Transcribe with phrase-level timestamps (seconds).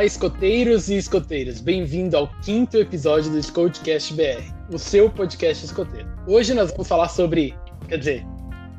[0.00, 1.60] Olá, escoteiros e escoteiras.
[1.60, 4.42] Bem-vindo ao quinto episódio do Scoutcast BR,
[4.72, 6.08] o seu podcast escoteiro.
[6.26, 7.54] Hoje nós vamos falar sobre.
[7.86, 8.26] Quer dizer,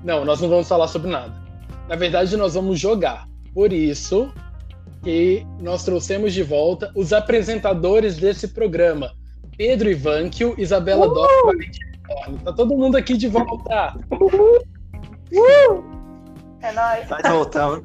[0.04, 1.32] não, nós não vamos falar sobre nada.
[1.88, 3.30] Na verdade, nós vamos jogar.
[3.54, 4.34] Por isso
[5.04, 9.12] que nós trouxemos de volta os apresentadores desse programa.
[9.56, 11.14] Pedro Ivanquio, Isabela uh!
[11.14, 11.28] Dó,
[12.46, 13.96] Tá todo mundo aqui de volta.
[14.12, 15.84] Uh!
[16.64, 17.08] É nóis.
[17.08, 17.80] Vai voltar.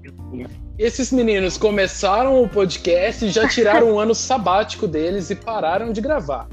[0.79, 6.03] Esses meninos começaram o podcast e já tiraram um ano sabático deles e pararam de
[6.03, 6.47] gravar.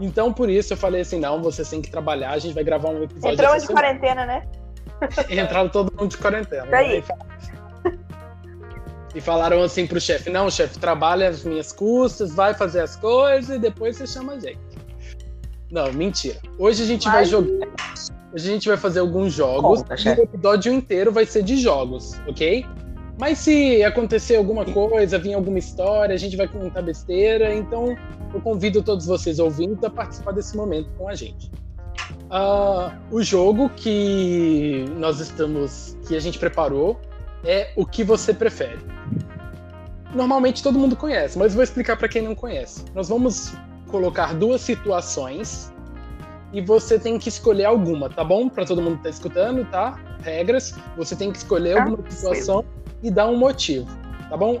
[0.00, 2.88] Então, por isso, eu falei assim: não, vocês têm que trabalhar, a gente vai gravar
[2.88, 3.34] um episódio.
[3.34, 4.42] Entramos de quarentena, né?
[5.30, 6.66] Entraram todo mundo de quarentena.
[6.66, 7.04] Daí.
[9.14, 13.56] E falaram assim pro chefe: não, chefe, trabalha as minhas custas, vai fazer as coisas
[13.56, 14.58] e depois você chama a gente.
[15.70, 16.38] Não, mentira.
[16.58, 17.14] Hoje a gente Mas...
[17.14, 17.68] vai jogar.
[18.32, 19.82] Hoje a gente vai fazer alguns jogos.
[19.82, 22.66] Conta, e o episódio inteiro vai ser de jogos, ok?
[23.18, 27.52] Mas se acontecer alguma coisa, vir alguma história, a gente vai contar besteira.
[27.52, 27.96] Então
[28.32, 31.50] eu convido todos vocês ouvintes a participar desse momento com a gente.
[32.30, 37.00] Uh, o jogo que nós estamos, que a gente preparou,
[37.44, 38.78] é o que você prefere.
[40.14, 42.84] Normalmente todo mundo conhece, mas vou explicar para quem não conhece.
[42.94, 43.52] Nós vamos
[43.88, 45.72] colocar duas situações
[46.52, 48.48] e você tem que escolher alguma, tá bom?
[48.48, 49.98] Para todo mundo que tá escutando, tá?
[50.22, 50.74] Regras.
[50.96, 52.64] Você tem que escolher ah, alguma situação
[53.02, 53.86] e dar um motivo,
[54.28, 54.60] tá bom?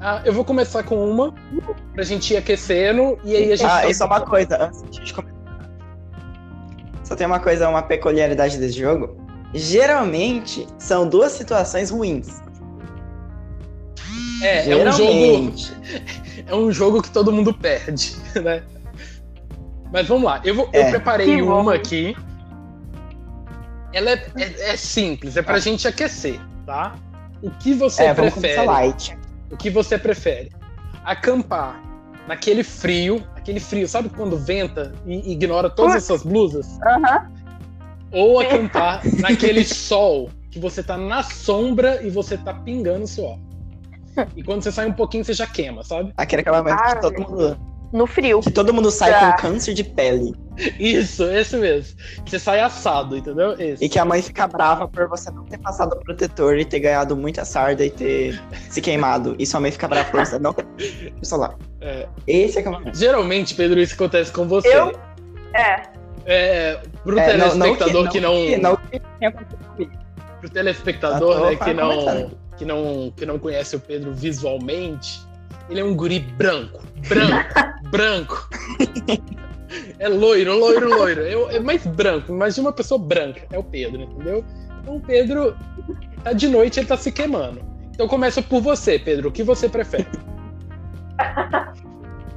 [0.00, 1.32] Ah, eu vou começar com uma
[1.94, 3.70] pra gente ir aquecendo e aí a gente.
[3.70, 5.42] Ah, isso é uma coisa, antes de a gente começar.
[7.04, 9.16] Só tem uma coisa, uma peculiaridade desse jogo.
[9.54, 12.40] Geralmente são duas situações ruins.
[14.42, 15.52] É, é um jogo.
[16.44, 18.64] É um jogo que todo mundo perde, né?
[19.92, 20.86] Mas vamos lá, eu, vou, é.
[20.86, 22.16] eu preparei uma aqui.
[23.92, 25.60] Ela é, é, é, simples, é pra ah.
[25.60, 26.96] gente aquecer, tá?
[27.42, 28.64] O que você é, prefere?
[28.64, 29.18] Light.
[29.50, 30.52] O que você prefere?
[31.04, 31.82] Acampar
[32.28, 36.66] naquele frio, aquele frio, sabe quando venta e ignora todas as suas blusas?
[36.78, 37.32] Uhum.
[38.12, 43.38] Ou acampar naquele sol que você tá na sombra e você tá pingando suor.
[44.36, 46.12] E quando você sai um pouquinho, você já queima, sabe?
[46.16, 47.71] Aquele acampamento ah, que todo mundo.
[47.92, 48.40] No frio.
[48.40, 50.34] Que todo mundo sai com câncer de pele.
[50.78, 51.96] Isso, esse mesmo.
[52.24, 53.52] Você sai assado, entendeu?
[53.58, 53.84] Esse.
[53.84, 56.80] E que a mãe fica brava por você não ter passado o protetor e ter
[56.80, 59.36] ganhado muita sarda e ter se queimado.
[59.38, 60.66] E sua mãe fica brava por você não ter
[61.32, 61.54] lá.
[61.80, 62.08] É.
[62.26, 62.96] Esse é acampamento.
[62.96, 64.74] Geralmente, Pedro, isso acontece com você.
[64.74, 64.92] Eu?
[65.54, 65.82] É.
[66.24, 68.46] É, pro é, telespectador não, não que, não.
[68.46, 70.02] Que não, que não
[70.42, 75.20] pro telespectador, né, que não, que, não, que não conhece o Pedro visualmente,
[75.72, 76.82] ele é um guri branco.
[77.08, 77.54] Branco,
[77.90, 78.48] branco.
[79.98, 81.22] É loiro, loiro, loiro.
[81.22, 83.42] É, é, mais branco, mais de uma pessoa branca.
[83.50, 84.44] É o Pedro, entendeu?
[84.82, 85.56] Então o Pedro
[86.22, 87.62] tá de noite, ele tá se queimando.
[87.90, 89.30] Então começa por você, Pedro.
[89.30, 90.06] O que você prefere?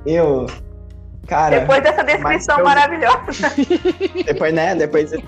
[0.06, 0.46] Eu.
[1.28, 1.60] Cara.
[1.60, 2.66] Depois dessa descrição eu...
[2.66, 3.52] maravilhosa.
[4.26, 4.76] Depois, né?
[4.76, 5.22] Depois de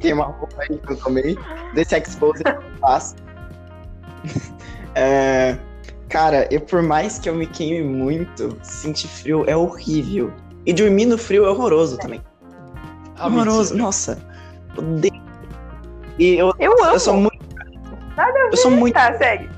[0.00, 1.38] queimar um pouco aí que eu tomei.
[1.74, 3.14] Desse expose que eu faço.
[4.94, 5.56] É,
[6.12, 10.30] cara, eu, por mais que eu me queime muito, sentir frio é horrível.
[10.66, 12.20] E dormir no frio é horroroso também.
[13.16, 13.84] Ah, horroroso, mentira.
[13.84, 14.22] nossa.
[14.76, 15.22] Odeio.
[16.18, 16.92] E eu, eu amo.
[16.92, 17.38] Eu sou muito.
[18.14, 18.92] Nada eu sou muito.
[18.92, 19.48] Tá, segue.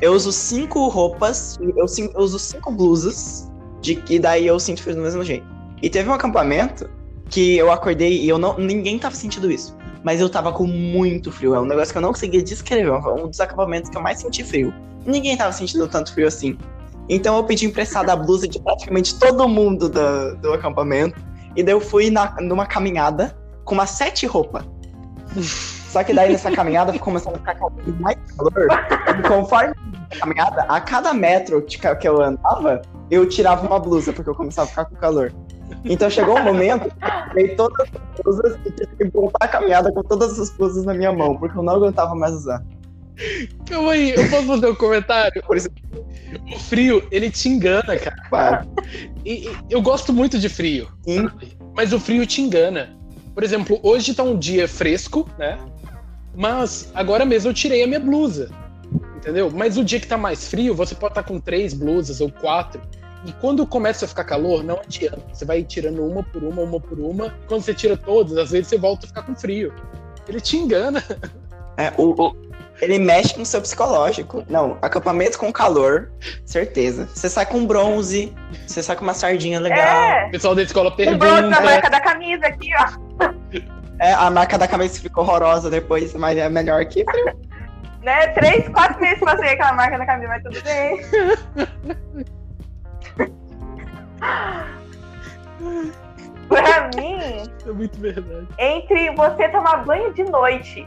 [0.00, 3.50] Eu uso cinco roupas, eu, eu uso cinco blusas,
[3.80, 5.46] de que daí eu sinto frio do mesmo jeito.
[5.82, 6.88] E teve um acampamento
[7.30, 8.58] que eu acordei e eu não.
[8.58, 9.76] Ninguém tava sentindo isso.
[10.08, 11.54] Mas eu tava com muito frio.
[11.54, 12.90] É um negócio que eu não conseguia descrever.
[12.90, 14.72] Um dos acampamentos que eu mais senti frio.
[15.04, 16.56] Ninguém tava sentindo tanto frio assim.
[17.10, 21.20] Então eu pedi emprestada a blusa de praticamente todo mundo do, do acampamento.
[21.54, 23.36] E daí eu fui na, numa caminhada
[23.66, 24.64] com umas sete roupas.
[25.90, 27.58] Só que daí nessa caminhada começou a ficar
[28.00, 28.66] mais calor.
[29.18, 29.74] E conforme
[30.10, 32.80] a caminhada, a cada metro que eu andava,
[33.10, 35.34] eu tirava uma blusa, porque eu começava a ficar com calor.
[35.84, 36.88] Então chegou um momento
[37.32, 40.84] que eu todas as blusas e tive que voltar a caminhada com todas as blusas
[40.84, 42.62] na minha mão, porque eu não aguentava mais usar.
[43.66, 45.42] Calma aí, eu posso fazer um comentário?
[46.52, 48.16] O frio, ele te engana, cara.
[48.28, 48.68] Claro.
[49.24, 50.88] E, e, eu gosto muito de frio.
[51.02, 51.28] Sim.
[51.74, 52.96] Mas o frio te engana.
[53.34, 55.58] Por exemplo, hoje tá um dia fresco, né?
[56.34, 58.50] Mas agora mesmo eu tirei a minha blusa.
[59.16, 59.50] Entendeu?
[59.50, 62.30] Mas o dia que tá mais frio, você pode estar tá com três blusas ou
[62.30, 62.80] quatro.
[63.24, 65.20] E quando começa a ficar calor, não adianta.
[65.32, 67.34] Você vai tirando uma por uma, uma por uma.
[67.46, 69.72] Quando você tira todas, às vezes você volta a ficar com frio.
[70.28, 71.02] Ele te engana.
[71.76, 72.36] É, o, o,
[72.80, 74.44] ele mexe no seu psicológico.
[74.48, 76.10] Não, acampamento com calor,
[76.44, 77.08] certeza.
[77.14, 78.32] Você sai com bronze,
[78.66, 79.78] você sai com uma sardinha legal.
[79.78, 80.26] É.
[80.26, 81.18] O pessoal da escola pergunta.
[81.18, 83.28] Bronze a marca da camisa aqui, ó.
[84.00, 87.36] É, a marca da camisa ficou horrorosa depois, mas é melhor que frio.
[88.00, 88.28] né?
[88.28, 91.00] Três, quatro meses passei aquela marca na camisa, mas tudo bem.
[96.48, 98.48] pra mim, É muito verdade.
[98.58, 100.86] entre você tomar banho de noite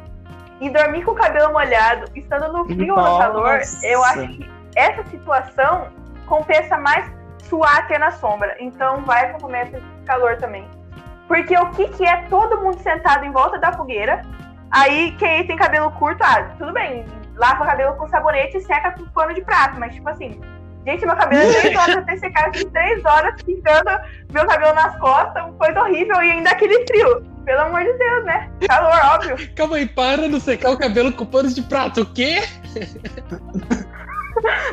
[0.60, 3.20] e dormir com o cabelo molhado, estando no frio ou no Nossa.
[3.20, 5.88] calor, eu acho que essa situação
[6.26, 7.12] compensa mais
[7.44, 8.56] suar até na sombra.
[8.60, 10.68] Então vai momento de calor também.
[11.28, 14.22] Porque o que, que é todo mundo sentado em volta da fogueira?
[14.70, 17.06] Aí quem tem cabelo curto, ah, tudo bem,
[17.36, 20.40] lava o cabelo com sabonete e seca com pano de prato, mas tipo assim,
[20.86, 24.00] gente, meu cabelo é três horas até secar, eu fiquei três horas ficando
[24.34, 27.32] meu cabelo nas costas, coisa horrível, e ainda aquele frio.
[27.46, 28.50] Pelo amor de Deus, né?
[28.68, 29.36] Calor, óbvio.
[29.56, 32.02] Calma aí, para de secar o cabelo com pano de prato.
[32.02, 32.36] O quê?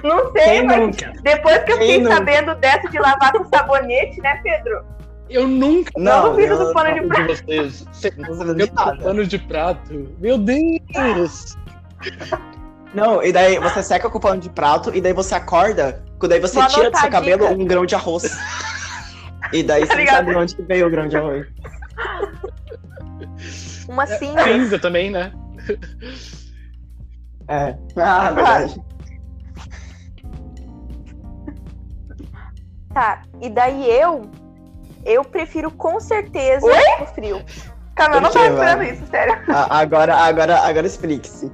[0.05, 1.13] Não sei, Quem mas nunca?
[1.23, 2.15] depois que eu Quem fiquei nunca?
[2.17, 4.85] sabendo dessa de lavar com sabonete, né, Pedro?
[5.31, 7.27] Eu nunca Não duvido eu- do pano de de prato.
[7.27, 7.87] vocês.
[8.17, 9.03] Não de cabelo com nada.
[9.03, 10.15] pano de prato.
[10.19, 11.57] Meu Deus!
[12.95, 16.29] Não, e daí você seca com o pano de prato e daí você acorda, e
[16.29, 17.61] daí você Vou tira do seu cabelo dica.
[17.63, 18.25] um grão de arroz.
[19.53, 21.47] E daí você não sabe de onde veio o grão de arroz.
[23.89, 24.45] Uma É, cinza.
[24.45, 25.33] Cinza também, né?
[27.49, 27.75] É.
[27.97, 28.79] Ah, verdade.
[32.93, 33.23] Tá.
[33.41, 34.29] E daí eu.
[35.05, 36.67] Eu prefiro com certeza
[37.01, 37.43] o frio.
[37.95, 39.39] Calma, eu não quê, esperando isso, sério.
[39.49, 41.51] A- Agora, agora, agora explique-se.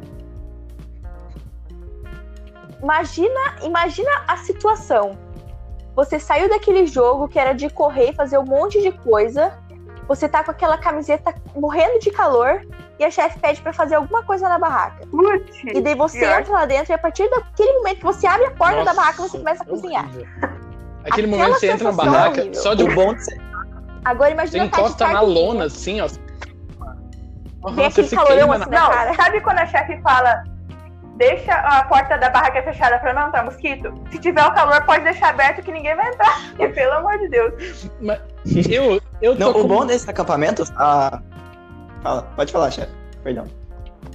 [2.84, 5.16] Imagina, imagina a situação.
[5.96, 9.58] Você saiu daquele jogo que era de correr e fazer um monte de coisa.
[10.06, 12.60] Você tá com aquela camiseta morrendo de calor
[12.98, 15.06] e a chefe pede pra fazer alguma coisa na barraca.
[15.06, 15.62] Putz.
[15.64, 16.40] E daí você Pior.
[16.40, 18.94] entra lá dentro e a partir daquele momento que você abre a porta da Nossa,
[18.96, 20.04] barraca, você começa a é cozinhar.
[20.04, 20.26] horrível.
[20.42, 20.58] Aquele
[21.06, 22.60] Aquela momento que você entra na sensação barraca, horrível.
[22.60, 23.40] só de bom ser.
[24.04, 26.06] Agora você imagina de encosta na carne lona, assim, ó.
[26.06, 26.16] Vem
[27.76, 28.70] você aquele se calorão queima assim na...
[28.70, 29.14] na Não, cara.
[29.14, 30.44] sabe quando a chefe fala
[31.16, 33.92] deixa a porta da barraca fechada pra não entrar mosquito?
[34.10, 36.34] Se tiver o calor, pode deixar aberto que ninguém vai entrar.
[36.58, 37.90] E, pelo amor de Deus.
[38.70, 39.60] Eu, eu tô Não, com...
[39.60, 40.70] o bom desses acampamentos.
[40.76, 41.20] Ah...
[42.02, 42.92] Fala, pode falar, chefe.
[43.22, 43.46] Perdão.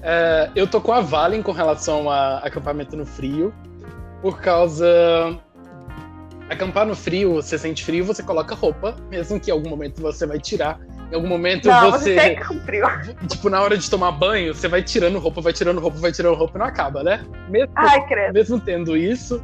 [0.01, 3.54] É, eu tô com a Valen com relação a acampamento no frio,
[4.22, 4.88] por causa.
[6.50, 10.25] Acampar no frio, você sente frio, você coloca roupa, mesmo que em algum momento você
[10.25, 10.80] vai tirar.
[11.11, 12.85] Em algum momento Não, você, você frio.
[13.27, 16.35] tipo, na hora de tomar banho, você vai tirando roupa, vai tirando roupa, vai tirando
[16.35, 17.25] roupa e não acaba, né?
[17.50, 18.33] Mesmo, Ai, credo.
[18.33, 19.41] mesmo tendo isso.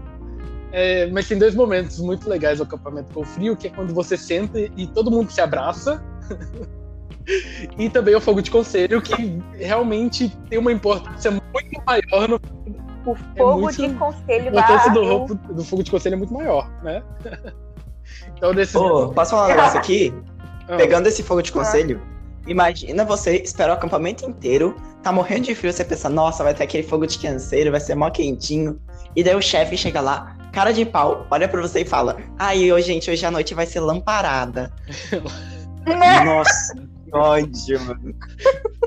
[0.72, 4.16] é, mas tem dois momentos muito legais do acampamento com frio, que é quando você
[4.16, 6.04] senta e todo mundo se abraça.
[7.80, 12.40] e também o fogo de conselho, que realmente tem uma importância muito maior no
[13.06, 15.00] O fogo muito- de conselho a importância da.
[15.00, 17.02] do, roupo- do fogo de conselho é muito maior, né?
[18.38, 18.76] então, desses.
[18.76, 20.14] Ô, posso falar um negócio aqui?
[20.68, 22.02] Ah, Pegando esse fogo de conselho,
[22.48, 26.64] imagina você esperar o acampamento inteiro, tá morrendo de frio, você pensa, nossa, vai ter
[26.64, 28.80] aquele fogo de canseiro, vai ser mó quentinho.
[29.16, 32.72] E daí o chefe chega lá, cara de pau, olha pra você e fala, ai,
[32.72, 34.72] hoje, gente, hoje à noite vai ser lamparada.
[36.26, 38.16] Nossa, que ódio, mano.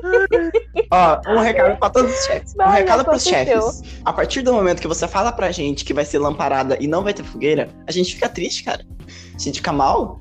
[0.91, 2.55] Ó, um recado pra todos os chefes.
[2.59, 3.83] Um recado pros chefes.
[4.05, 7.03] A partir do momento que você fala pra gente que vai ser lamparada e não
[7.03, 8.85] vai ter fogueira, a gente fica triste, cara.
[9.35, 10.21] A gente fica mal.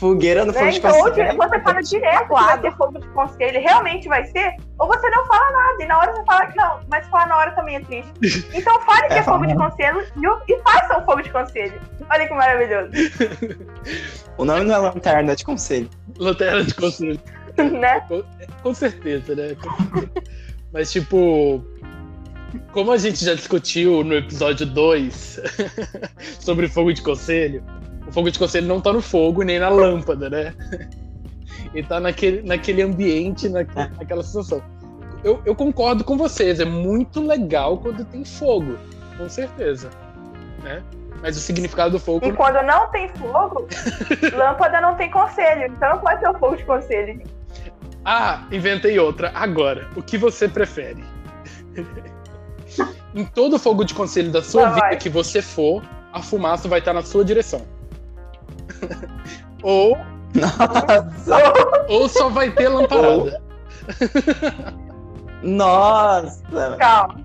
[0.00, 0.70] Fogueira no fogo Né?
[0.72, 1.36] de Então, conselho.
[1.36, 5.26] você fala direto que vai ter fogo de conselho, realmente vai ser, ou você não
[5.26, 7.80] fala nada, e na hora você fala que não, mas falar na hora também é
[7.80, 8.48] triste.
[8.54, 11.80] Então fale que É, é, fogo de conselho e, e faça um fogo de conselho.
[12.10, 12.90] Olha que maravilhoso,
[14.38, 15.90] O nome não é lanterna é de conselho.
[16.18, 17.20] Lanterna de conselho.
[17.58, 18.02] né?
[18.62, 19.54] Com certeza, né?
[19.60, 20.24] Com certeza.
[20.72, 21.62] Mas, tipo.
[22.72, 25.40] Como a gente já discutiu no episódio 2
[26.40, 27.62] sobre fogo de conselho,
[28.10, 30.52] o fogo de conselho não tá no fogo nem na lâmpada, né?
[31.72, 33.88] Ele tá naquele, naquele ambiente, naque- É.
[33.98, 34.60] naquela situação.
[35.22, 38.76] Eu, eu concordo com vocês, é muito legal quando tem fogo,
[39.16, 39.90] com certeza.
[40.62, 40.82] Né?
[41.22, 43.68] Mas o significado do fogo E quando não tem fogo,
[44.36, 47.22] lâmpada não tem conselho, então não pode ter o fogo de conselho.
[48.04, 49.30] Ah, inventei outra.
[49.34, 51.04] Agora, o que você prefere?
[53.14, 54.96] em todo fogo de conselho da sua vida vai.
[54.96, 57.62] que você for, a fumaça vai estar na sua direção.
[59.62, 59.96] ou,
[60.34, 61.86] Nossa!
[61.88, 63.40] ou só vai ter lamparada.
[65.42, 66.76] Nossa!
[66.78, 67.20] Calma,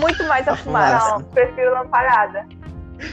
[0.00, 0.98] Muito mais a A fumaça.
[1.00, 1.18] fumaça.
[1.18, 2.46] não, prefiro lamparada.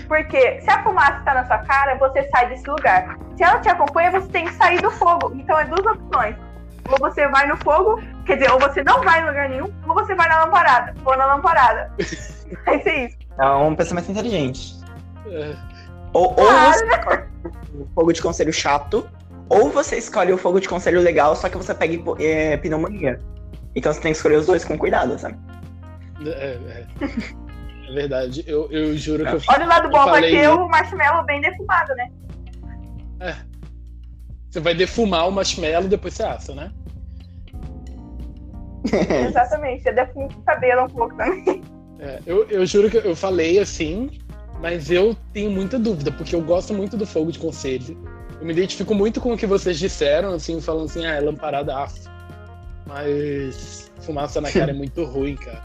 [0.08, 3.18] Porque se a fumaça está na sua cara, você sai desse lugar.
[3.36, 5.32] Se ela te acompanha, você tem que sair do fogo.
[5.36, 6.36] Então é duas opções.
[6.90, 9.94] Ou você vai no fogo, quer dizer, ou você não vai em lugar nenhum, ou
[9.94, 10.94] você vai na lamparada.
[11.04, 11.92] Ou na lamparada.
[12.66, 13.18] Vai ser isso.
[13.40, 14.76] É um pensamento inteligente.
[15.28, 15.56] É,
[16.14, 17.24] Ou, ou você escolhe
[17.74, 19.10] o fogo de conselho chato,
[19.50, 23.20] ou você escolhe o fogo de conselho legal, só que você pega é, pneumonia.
[23.76, 25.38] Então você tem que escolher os dois com cuidado, sabe?
[26.26, 26.88] É, é.
[27.92, 28.44] É verdade.
[28.48, 31.42] Eu, eu juro que eu Olha o lado bom, Eu vai ter o marshmallow bem
[31.42, 32.10] defumado, né?
[34.50, 36.72] Você vai defumar o marshmallow e depois você assa, né?
[39.28, 39.84] Exatamente.
[39.84, 41.62] Você defuma o cabelo um pouco também.
[42.00, 44.10] É, eu, eu juro que eu falei assim,
[44.62, 47.98] mas eu tenho muita dúvida, porque eu gosto muito do fogo de conselho.
[48.40, 51.76] Eu me identifico muito com o que vocês disseram, assim, falando assim, ah, é lamparada
[51.76, 51.94] af.
[52.86, 55.64] Mas fumaça na cara é muito ruim, cara.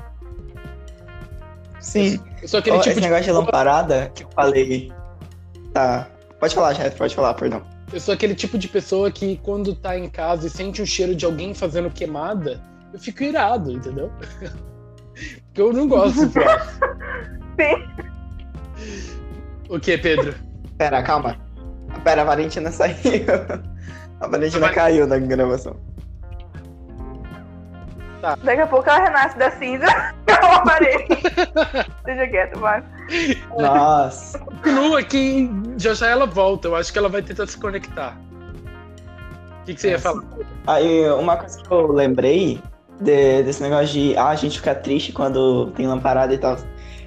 [1.79, 2.19] Sim.
[2.41, 4.91] Eu sou aquele Ó, tipo esse de negócio de lamparada que eu falei.
[5.75, 6.09] Tá.
[6.41, 7.63] Pode falar, chefe, pode falar, perdão.
[7.93, 11.15] Eu sou aquele tipo de pessoa que quando tá em casa e sente o cheiro
[11.15, 12.61] de alguém fazendo queimada,
[12.93, 14.11] eu fico irado, entendeu?
[15.47, 16.21] Porque eu não gosto.
[17.57, 18.06] Sim.
[19.69, 20.35] O que, Pedro?
[20.79, 21.37] Pera, calma.
[22.05, 22.95] Pera, a Valentina saiu.
[24.21, 25.77] A Valentina caiu na gravação.
[28.43, 29.87] Daqui a pouco ela renasce da cinza.
[30.27, 31.07] Eu parei.
[32.05, 32.83] Deixa quieto, vai.
[33.59, 34.39] Nossa.
[34.39, 36.69] Continua que já já ela volta.
[36.69, 38.19] Eu acho que ela vai tentar se conectar.
[39.61, 40.25] O que, que você ia falar?
[40.67, 42.61] Aí, uma coisa que eu lembrei
[43.01, 46.57] de- desse negócio de ah, a gente fica triste quando tem lamparada e tal.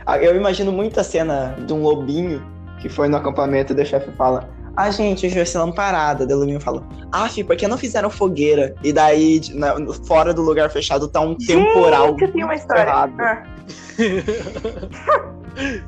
[0.10, 2.44] Ah, Eu imagino muito a cena de um lobinho
[2.82, 6.26] que foi no acampamento e o chefe fala: Ah, gente, hoje vai ser lamparada.
[6.26, 8.74] Daí o lobinho fala: Ah, fi, por que não fizeram fogueira?
[8.84, 9.76] E daí, na-
[10.08, 12.08] fora do lugar fechado, tá um temporal.
[12.10, 12.92] Gente, eu tenho uma história.
[12.92, 13.08] Ah,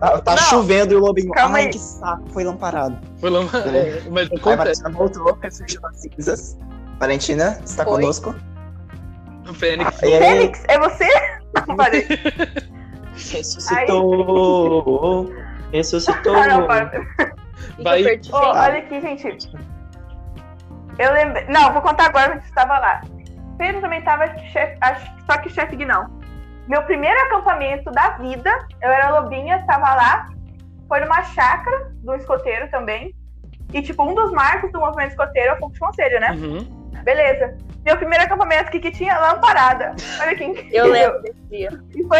[0.01, 1.31] Tá, tá Não, chovendo e o lobinho.
[1.31, 1.69] calma Ai, aí.
[1.69, 2.97] que saco, foi lamparado.
[3.19, 3.39] Foi lá,
[3.73, 4.55] é, mas Aí.
[4.57, 6.57] Valentina voltou, ressurgiu das cinzas.
[6.99, 7.89] Valentina, está Oi.
[8.01, 8.35] conosco?
[9.49, 10.03] O Fênix.
[10.03, 11.07] Aí, Fênix, é você?
[11.67, 11.75] Não
[13.13, 15.29] ressuscitou.
[15.71, 16.35] Ressuscitou.
[16.35, 16.91] Ah, não, para.
[17.83, 18.03] Vai.
[18.03, 19.51] Ô, olha aqui, gente.
[20.99, 21.45] Eu lembrei.
[21.47, 23.01] Não, vou contar agora você estava lá.
[23.57, 24.77] Pedro também estava, chefe,
[25.29, 26.19] só que chefe não.
[26.67, 28.49] Meu primeiro acampamento da vida,
[28.81, 30.29] eu era lobinha, estava lá.
[30.87, 33.15] Foi numa chácara do escoteiro também.
[33.73, 36.31] E, tipo, um dos marcos do movimento escoteiro é o fogo de conselho, né?
[36.31, 36.81] Uhum.
[37.03, 37.57] Beleza.
[37.85, 39.17] Meu primeiro acampamento, o que, que tinha?
[39.17, 39.95] Lamparada.
[40.19, 40.71] Olha incrível.
[40.71, 41.69] Eu lembro desse dia.
[41.95, 42.19] E foi.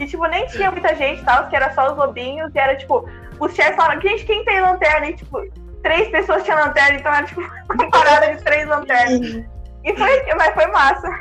[0.00, 2.50] E, tipo, nem tinha muita gente e tal, que era só os lobinhos.
[2.54, 3.06] E era, tipo,
[3.38, 5.10] os chefes falaram, gente, quem tem lanterna?
[5.10, 5.46] E, tipo,
[5.82, 7.40] três pessoas tinham lanterna, então era, tipo,
[7.70, 9.44] uma parada de três lanternas.
[9.84, 11.20] E foi, mas foi massa.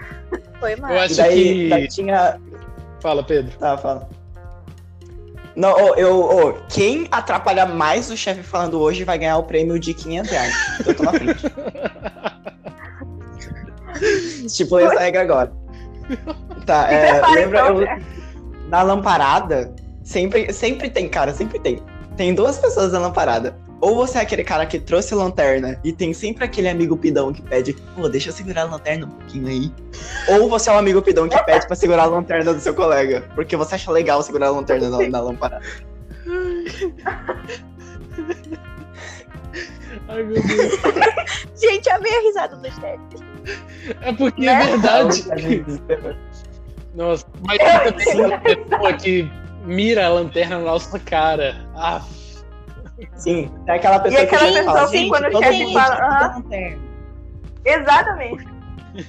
[0.60, 0.96] Foi Eu mais.
[0.96, 1.88] E acho daí, daí que.
[1.90, 2.40] tinha.
[3.02, 3.58] Fala, Pedro.
[3.58, 4.10] Tá, fala.
[5.56, 9.78] Não, ô, eu, ô, quem atrapalhar mais o chefe falando hoje vai ganhar o prêmio
[9.78, 10.54] de 500 reais.
[10.86, 11.46] Eu tô na frente.
[14.46, 15.52] Estipulei essa regra agora.
[16.66, 18.02] Tá, é, lembra, então, eu, né?
[18.70, 19.74] Na lamparada,
[20.04, 21.82] sempre, sempre tem, cara, sempre tem.
[22.16, 23.58] Tem duas pessoas na lamparada.
[23.82, 27.42] Ou você é aquele cara que trouxe lanterna e tem sempre aquele amigo pidão que
[27.42, 29.72] pede, pô, deixa eu segurar a lanterna um pouquinho aí.
[30.28, 33.24] Ou você é um amigo pidão que pede pra segurar a lanterna do seu colega,
[33.36, 35.64] porque você acha legal segurar a lanterna na, na lamparada.
[40.08, 40.74] Ai, meu Deus.
[41.56, 43.00] Gente, amei a risada do chefe.
[44.02, 44.54] É porque Né?
[44.54, 45.26] é verdade.
[46.94, 49.32] Nossa, mas tem também uma pessoa que
[49.64, 51.56] mira a lanterna na nossa cara.
[51.76, 52.02] Ah,
[53.16, 56.08] Sim, é aquela pessoa E aquela que pessoa fala, assim, quando o chefe fala, a
[56.08, 56.36] aham.
[56.36, 56.78] lanterna.
[57.66, 58.48] Exatamente.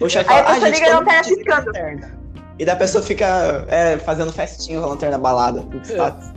[0.01, 2.21] O chefe Aí a fala, ah, pessoa gente, liga a lanterna a piscando.
[2.59, 5.65] E da pessoa fica é, fazendo festinha com a lanterna balada.
[5.83, 6.31] status.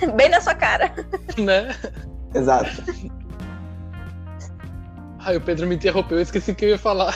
[0.16, 0.92] Bem na sua cara.
[1.38, 1.74] né?
[2.34, 2.70] Exato.
[5.20, 7.14] Ai, o Pedro me interrompeu, eu esqueci o que eu ia falar.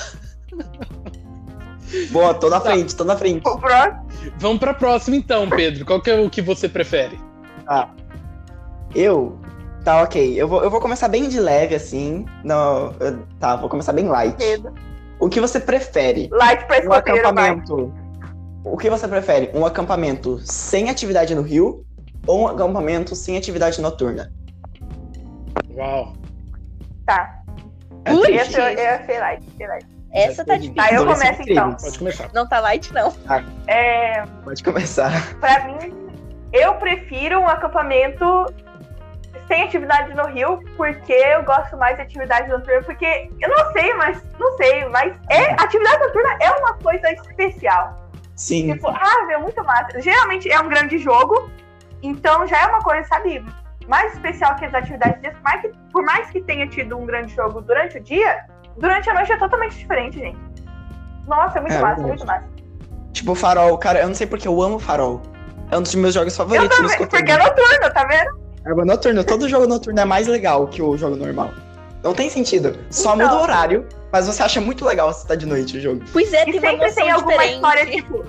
[2.10, 3.42] Boa, tô na frente, tô na frente.
[4.38, 5.84] Vamos pra próxima então, Pedro.
[5.84, 7.18] Qual que é o que você prefere?
[8.94, 9.38] Eu.
[9.84, 10.40] Tá, ok.
[10.40, 12.24] Eu vou, eu vou começar bem de leve, assim.
[12.44, 14.38] Não, eu- tá, vou começar bem light.
[14.38, 14.72] Medo.
[15.18, 16.28] O que você prefere?
[16.32, 17.48] Light pra Um escoteiro, vai.
[17.50, 17.92] acampamento.
[18.64, 19.50] O que você prefere?
[19.54, 21.84] Um acampamento sem atividade no rio
[22.26, 24.32] ou um acampamento sem atividade noturna?
[25.76, 26.12] Uau.
[27.06, 27.42] Tá.
[28.04, 29.86] É eu, eu sei light, sei light.
[30.12, 30.74] Essa tá difícil.
[30.74, 31.74] Tá, eu começo, então.
[31.74, 32.30] Pode começar.
[32.34, 33.14] Não tá light, não.
[33.66, 35.34] É, Pode começar.
[35.40, 36.12] pra mim,
[36.52, 38.46] eu prefiro um acampamento
[39.48, 43.94] sem atividade no rio, porque eu gosto mais de atividade noturna, porque eu não sei,
[43.94, 48.08] mas não sei, mas é atividade noturna é uma coisa especial.
[48.36, 48.72] Sim.
[48.72, 50.00] Tipo, ah, é muito massa.
[50.00, 51.50] Geralmente é um grande jogo,
[52.02, 53.44] então já é uma coisa, sabe,
[53.88, 55.34] mais especial que as atividades dias.
[55.34, 58.44] Por mais que, por mais que tenha tido um grande jogo durante o dia,
[58.78, 60.38] durante a noite é totalmente diferente, gente.
[61.26, 62.08] Nossa, é muito É, massa, verdade.
[62.08, 62.48] muito massa.
[63.12, 63.78] Tipo, farol.
[63.78, 65.20] Cara, eu não sei porque eu amo farol.
[65.70, 68.42] É um dos meus jogos Eu favoritos no também, porque é noturno, tá vendo?
[68.66, 71.50] Erva noturno, todo jogo noturno é mais legal que o jogo normal.
[72.02, 72.76] Não tem sentido.
[72.90, 73.26] Só Então.
[73.28, 76.02] muda o horário Mas você acha muito legal se tá de noite o jogo.
[76.12, 77.54] Pois é, E tem uma sempre tem alguma diferente.
[77.54, 78.24] história tipo.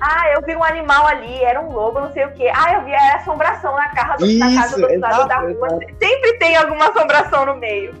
[0.00, 2.50] Ah, eu vi um animal ali, era um lobo, não sei o quê.
[2.54, 5.44] Ah, eu vi a assombração na, casa do, na casa Isso, do outro lado da
[5.44, 5.78] exato, rua.
[6.02, 7.94] Sempre tem alguma assombração no meio.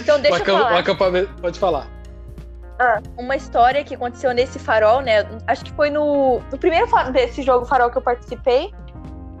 [0.00, 0.78] Então deixa eu o falar.
[0.78, 1.34] acampamento.
[1.40, 1.86] Pode falar.
[3.16, 5.26] uma história que aconteceu nesse farol, né?
[5.46, 8.72] Acho que foi no, no primeiro desse jogo farol que eu participei.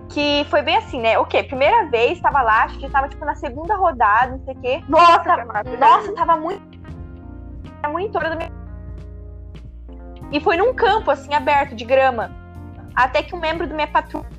[0.08, 1.18] Que foi bem assim, né?
[1.18, 1.42] O quê?
[1.42, 4.84] Primeira vez, tava lá, acho que tava tipo na segunda rodada, não sei o quê.
[4.88, 5.76] Nossa, Fernanda.
[5.78, 6.76] Nossa, tava muito.
[7.90, 8.52] Muito hora da minha.
[10.32, 12.30] E foi num campo, assim, aberto, de grama.
[12.94, 14.35] Até que um membro da minha patrulha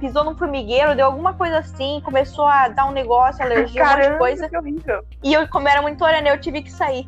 [0.00, 3.94] pisou num formigueiro, deu alguma coisa assim, começou a dar um negócio, alergia, um monte
[3.94, 4.48] de Caramba, coisa.
[4.48, 5.04] que horrível.
[5.22, 7.06] E eu, como era muito hora, né, eu tive que sair.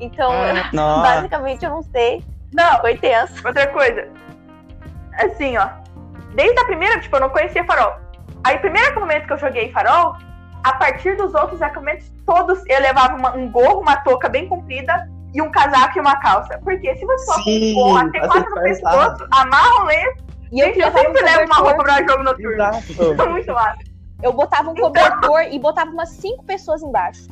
[0.00, 0.70] Então, Ah.
[1.02, 2.24] Basicamente, eu não sei.
[2.52, 3.46] Não, Foi tenso.
[3.46, 4.08] outra coisa.
[5.14, 5.68] Assim, ó.
[6.34, 7.94] Desde a primeira, tipo, eu não conhecia farol.
[8.44, 10.16] Aí, o primeiro acampamento que eu joguei farol,
[10.64, 15.08] a partir dos outros acampamentos, todos eu levava uma- um gorro, uma touca bem comprida
[15.34, 16.58] e um casaco e uma calça.
[16.64, 20.60] Porque se você coloca um Sim, gorro até quase no pescoço, amarra o lenço, E
[20.60, 22.52] eu, eu, levava um sempre levo uma cobertor, roupa pra jogo noturno.
[22.52, 23.28] Exato.
[23.30, 23.78] Muito massa.
[24.22, 27.26] Eu botava um cobertor e botava umas cinco pessoas embaixo.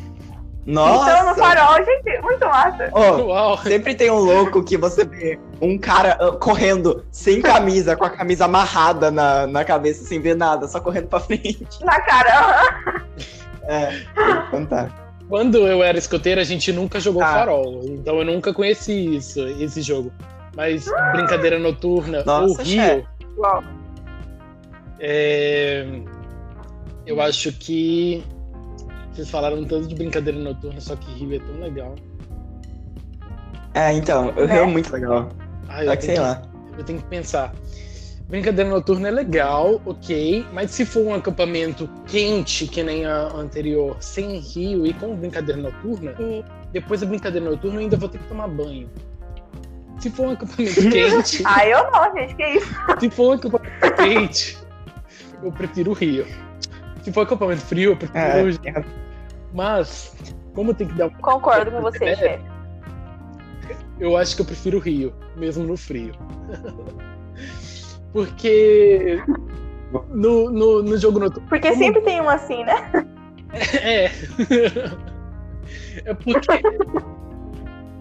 [0.68, 1.10] Nossa.
[1.10, 2.90] Então, no farol, gente, muito massa.
[2.92, 3.58] Ó, Uau.
[3.58, 8.10] sempre tem um louco que você vê um cara ah, correndo sem camisa, com a
[8.10, 11.66] camisa amarrada na, na cabeça, sem ver nada, só correndo pra frente.
[11.80, 12.75] Na cara.
[13.62, 13.92] É,
[14.50, 15.00] fantástico.
[15.26, 17.32] Quando eu era escoteiro, a gente nunca jogou Ah.
[17.32, 17.80] farol.
[17.84, 20.12] Então eu nunca conheci isso, esse jogo.
[20.59, 23.07] Mas brincadeira noturna Nossa, ou Rio,
[24.99, 25.87] é,
[27.07, 28.25] eu acho que
[29.12, 31.95] vocês falaram tanto de brincadeira noturna, só que Rio é tão legal.
[33.73, 35.29] É, então, o Rio é muito legal.
[35.69, 36.43] Ah, eu que sei tenho lá.
[36.77, 37.55] Eu tenho que pensar.
[38.29, 43.97] Brincadeira noturna é legal, ok, mas se for um acampamento quente, que nem a anterior,
[44.01, 48.18] sem rio e com brincadeira noturna, E- depois da brincadeira noturna eu ainda vou ter
[48.18, 48.90] que tomar banho.
[49.98, 52.68] Se for um acampamento quente, Ah, eu não, gente, que isso.
[53.00, 54.58] se for um acampamento quente,
[55.42, 56.26] eu prefiro o rio.
[57.02, 58.58] Se for acampamento frio, eu prefiro É, o rio.
[59.54, 60.14] Mas,
[60.54, 62.16] como tem que dar Concordo com você, É.
[62.16, 62.44] chefe.
[63.98, 66.12] eu acho que eu prefiro o Rio, mesmo no frio.
[68.12, 69.22] Porque
[70.11, 71.48] no, no, no jogo noturno.
[71.48, 72.90] Porque sempre tem um assim, né?
[73.82, 74.06] É.
[76.04, 76.61] é porque.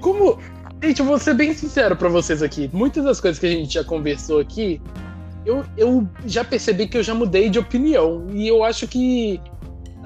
[0.01, 0.37] Como.
[0.81, 2.69] Gente, vou ser bem sincero pra vocês aqui.
[2.71, 4.79] Muitas das coisas que a gente já conversou aqui,
[5.45, 8.27] eu, eu já percebi que eu já mudei de opinião.
[8.31, 9.41] E eu acho que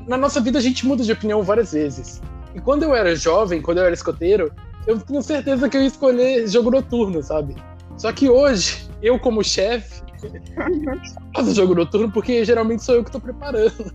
[0.08, 2.22] na nossa vida a gente muda de opinião várias vezes.
[2.56, 4.52] E quando eu era jovem, quando eu era escoteiro,
[4.88, 7.56] eu tenho certeza que eu ia escolher jogo noturno, sabe?
[7.98, 10.02] Só que hoje, eu como chefe,
[11.36, 13.94] faço jogo noturno porque geralmente sou eu que tô preparando.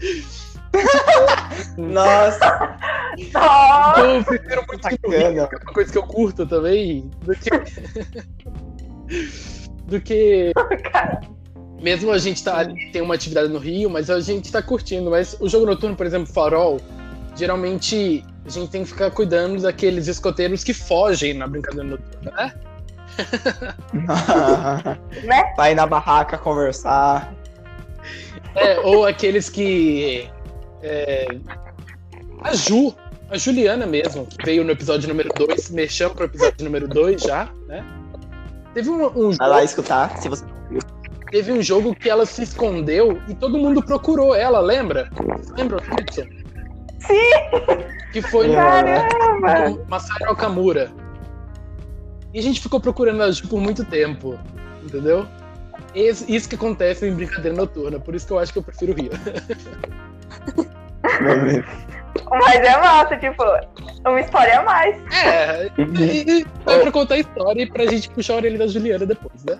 [1.76, 2.76] Nossa, Nossa,
[3.18, 5.48] Então eu prefiro muito Rio, bacana.
[5.48, 7.50] que é uma coisa que eu curto também, do que.
[9.86, 10.52] do que.
[10.92, 11.20] cara.
[11.80, 15.10] Mesmo a gente tá ali, tem uma atividade no Rio, mas a gente tá curtindo.
[15.10, 16.78] Mas o jogo noturno, por exemplo, farol,
[17.34, 22.52] geralmente a gente tem que ficar cuidando daqueles escoteiros que fogem na brincadeira noturna, né?
[25.24, 25.52] Né?
[25.56, 27.32] Vai na barraca conversar.
[28.54, 30.28] É, ou aqueles que.
[30.82, 31.26] É,
[32.42, 32.94] a Ju,
[33.30, 37.48] a Juliana mesmo, que veio no episódio número 2, mexendo pro episódio número 2 já,
[37.66, 37.84] né?
[38.74, 40.44] Teve um, um Vai lá jogo, escutar, se você
[41.30, 45.10] teve um jogo que ela se escondeu e todo mundo procurou ela, lembra?
[45.16, 46.28] Vocês Lembram disso?
[47.00, 47.30] Sim!
[48.12, 50.90] Que foi no com Masaru Okamura.
[52.32, 54.38] E a gente ficou procurando a Ju por muito tempo,
[54.82, 55.26] entendeu?
[55.94, 58.92] Isso, isso que acontece em brincadeira noturna, por isso que eu acho que eu prefiro
[58.92, 59.10] o Rio.
[62.30, 63.42] Mas é massa, tipo,
[64.06, 64.96] uma história a mais.
[65.12, 68.66] É, e- e foi pra contar a história e pra gente puxar a orelha da
[68.66, 69.58] Juliana depois, né?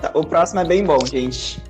[0.00, 1.62] Tá, o próximo é bem bom, gente.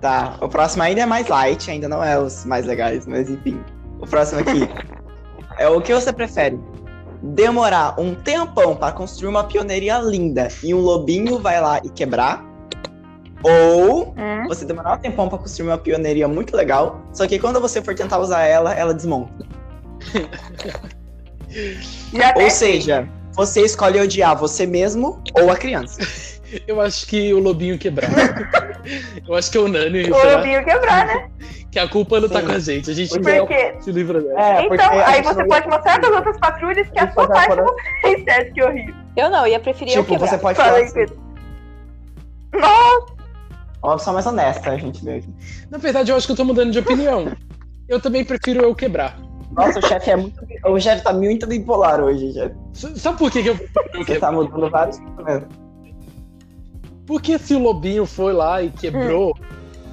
[0.00, 3.62] Tá, o próximo ainda é mais light, ainda não é os mais legais, mas enfim.
[4.00, 4.68] O próximo aqui
[5.58, 6.58] é o que você prefere?
[7.22, 12.44] Demorar um tempão pra construir uma pioneiria linda e um lobinho vai lá e quebrar?
[13.44, 14.46] Ou Hum.
[14.48, 17.94] você demorar um tempão pra construir uma pioneiria muito legal, só que quando você for
[17.94, 19.44] tentar usar ela, ela desmonta.
[22.14, 22.50] Ou tem.
[22.50, 26.00] seja, você escolhe odiar você mesmo ou a criança.
[26.68, 28.10] Eu acho que o Lobinho quebrar.
[29.26, 31.30] eu acho que é unânime, O lobinho quebrar, né?
[31.70, 32.46] que a culpa não tá Sim.
[32.46, 32.90] com a gente.
[32.90, 34.38] A gente Porque- não se livra dela.
[34.38, 37.46] É, porque Então, aí você pode mostrar para as outras patrulhas que a sua vai
[37.46, 38.94] parte por- não fez certo, que horrível.
[39.16, 40.28] Eu não, ia preferir eu Tipo, quebrar.
[40.28, 41.06] você pode Fala falar assim.
[42.52, 43.06] Nossa,
[43.88, 45.28] uma pessoa mais honesta, a gente vê aqui.
[45.70, 47.32] Na verdade, eu acho que eu tô mudando de opinião.
[47.88, 49.18] eu também prefiro eu quebrar.
[49.50, 50.40] Nossa, o chefe é muito.
[50.64, 52.54] O chefe tá muito bipolar hoje, chefe.
[52.98, 53.58] Sabe por que, que eu
[53.96, 55.48] Você tá mudando vários pensamentos.
[57.06, 59.36] Porque se o lobinho foi lá e quebrou,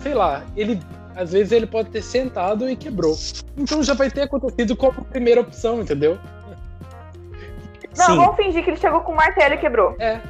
[0.01, 0.79] sei lá, ele.
[1.15, 3.17] Às vezes ele pode ter sentado e quebrou.
[3.57, 6.17] Então já vai ter acontecido como primeira opção, entendeu?
[7.97, 8.15] Não, Sim.
[8.15, 9.95] vamos fingir que ele chegou com o martelo e quebrou.
[9.99, 10.21] É.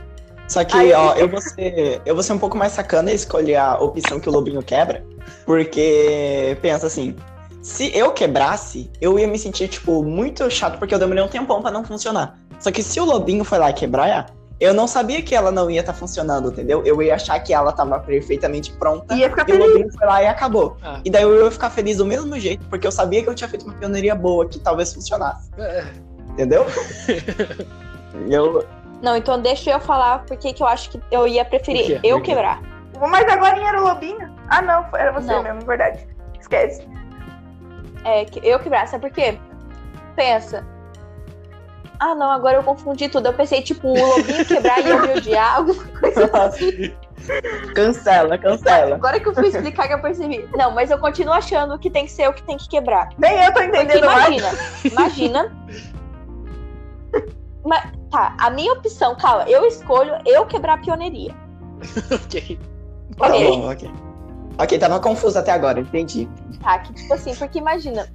[0.50, 3.16] Só que, Aí- ó, eu vou, ser, eu vou ser um pouco mais sacana e
[3.16, 5.06] escolher a opção que o Lobinho quebra.
[5.46, 7.16] Porque, pensa assim,
[7.62, 11.62] se eu quebrasse, eu ia me sentir, tipo, muito chato, porque eu demorei um tempão
[11.62, 12.40] pra não funcionar.
[12.60, 15.82] Só que se o Lobinho foi lá quebrar, eu não sabia que ela não ia
[15.82, 16.82] estar funcionando, entendeu?
[16.84, 19.14] Eu ia achar que ela tava perfeitamente pronta.
[19.16, 19.68] Ia ficar E o feliz.
[19.70, 20.78] Lobinho foi lá e acabou.
[20.84, 21.00] Ah.
[21.06, 23.48] E daí eu ia ficar feliz do mesmo jeito, porque eu sabia que eu tinha
[23.48, 25.50] feito uma pioneiria boa, que talvez funcionasse.
[25.58, 25.84] É.
[26.32, 26.66] Entendeu?
[28.30, 28.66] eu,
[29.02, 32.62] Não, então deixa eu falar porque que eu acho que eu ia preferir eu quebrar.
[33.00, 34.36] Mas agora era o lobinho.
[34.50, 35.42] Ah, não, foi- era você Não.
[35.44, 36.06] mesmo, verdade.
[36.40, 36.86] Esquece.
[38.04, 39.38] É, que eu quebrar, sabe por quê?
[40.16, 40.66] Pensa.
[42.00, 43.28] Ah, não, agora eu confundi tudo.
[43.28, 46.94] Eu pensei, tipo, o lobinho quebrar e eu me odiar, alguma coisa assim.
[47.76, 48.96] cancela, cancela.
[48.96, 50.48] Agora que eu fui explicar que eu percebi.
[50.56, 53.10] Não, mas eu continuo achando que tem que ser eu que tem que quebrar.
[53.18, 54.28] Nem eu tô Porque entendendo mais.
[54.28, 54.52] imagina,
[54.86, 55.56] imagina.
[57.66, 61.34] Mas, tá, a minha opção, calma, eu escolho eu quebrar a pioneiria.
[62.12, 62.60] ok.
[63.18, 63.48] Tá Ok.
[63.48, 63.92] bom, ok.
[64.60, 66.28] Ok, tava confuso até agora, entendi.
[66.62, 68.08] Tá, que tipo assim, porque imagina,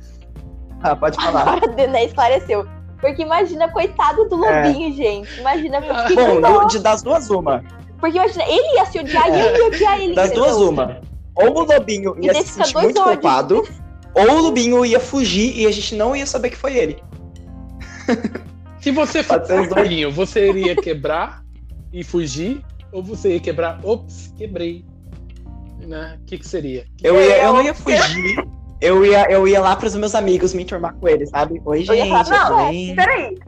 [0.83, 1.43] Ah, pode falar.
[1.49, 2.67] agora a Dené esclareceu.
[3.01, 4.63] Porque imagina, coitado do É.
[4.67, 5.41] lobinho, gente.
[5.41, 7.63] Imagina, que Bom, do- de, das duas, uma.
[7.99, 10.15] Porque imagina, ele ia se odiar e eu ia odiar ele.
[10.15, 10.45] Das entendeu?
[10.45, 11.01] duas, uma.
[11.35, 13.15] Ou o Lobinho E ia se sentir muito ódios.
[13.15, 13.63] culpado,
[14.15, 17.03] ou o Lobinho ia fugir e a gente não ia saber que foi ele.
[18.85, 21.43] Se você os fosse lobinho, você iria quebrar
[21.91, 22.63] e fugir?
[22.93, 24.85] Ou você ia quebrar, ops, quebrei.
[25.87, 26.19] Né?
[26.21, 26.85] O que, que seria?
[27.03, 28.47] Eu, ia, eu não ia fugir.
[28.83, 31.63] Eu ia, eu ia lá pros meus amigos me enturmar com eles, sabe?
[31.65, 32.95] Oi, Eu ia gente, falar, não, bem?
[32.95, 33.39] Peraí.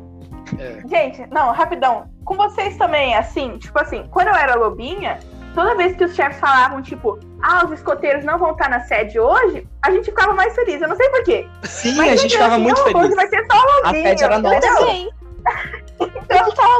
[0.58, 0.80] É.
[0.88, 2.08] Gente, não, rapidão.
[2.24, 5.18] Com vocês também, assim, tipo assim, quando eu era lobinha,
[5.54, 9.20] toda vez que os chefes falavam, tipo, ah, os escoteiros não vão estar na sede
[9.20, 10.80] hoje, a gente ficava mais feliz.
[10.80, 11.46] Eu não sei porquê.
[11.64, 13.04] Sim, Mas a gente ficava assim, muito "Oh, feliz.
[13.04, 14.02] Hoje vai ser só A lobinho.
[14.08, 14.56] sede era nossa.
[14.56, 15.16] entendeu?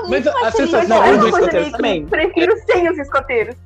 [0.09, 0.89] Mas a mais sensação-.
[0.89, 2.07] Não, dos coisa escoteiros também.
[2.07, 3.57] Prefiro sem os escoteiros.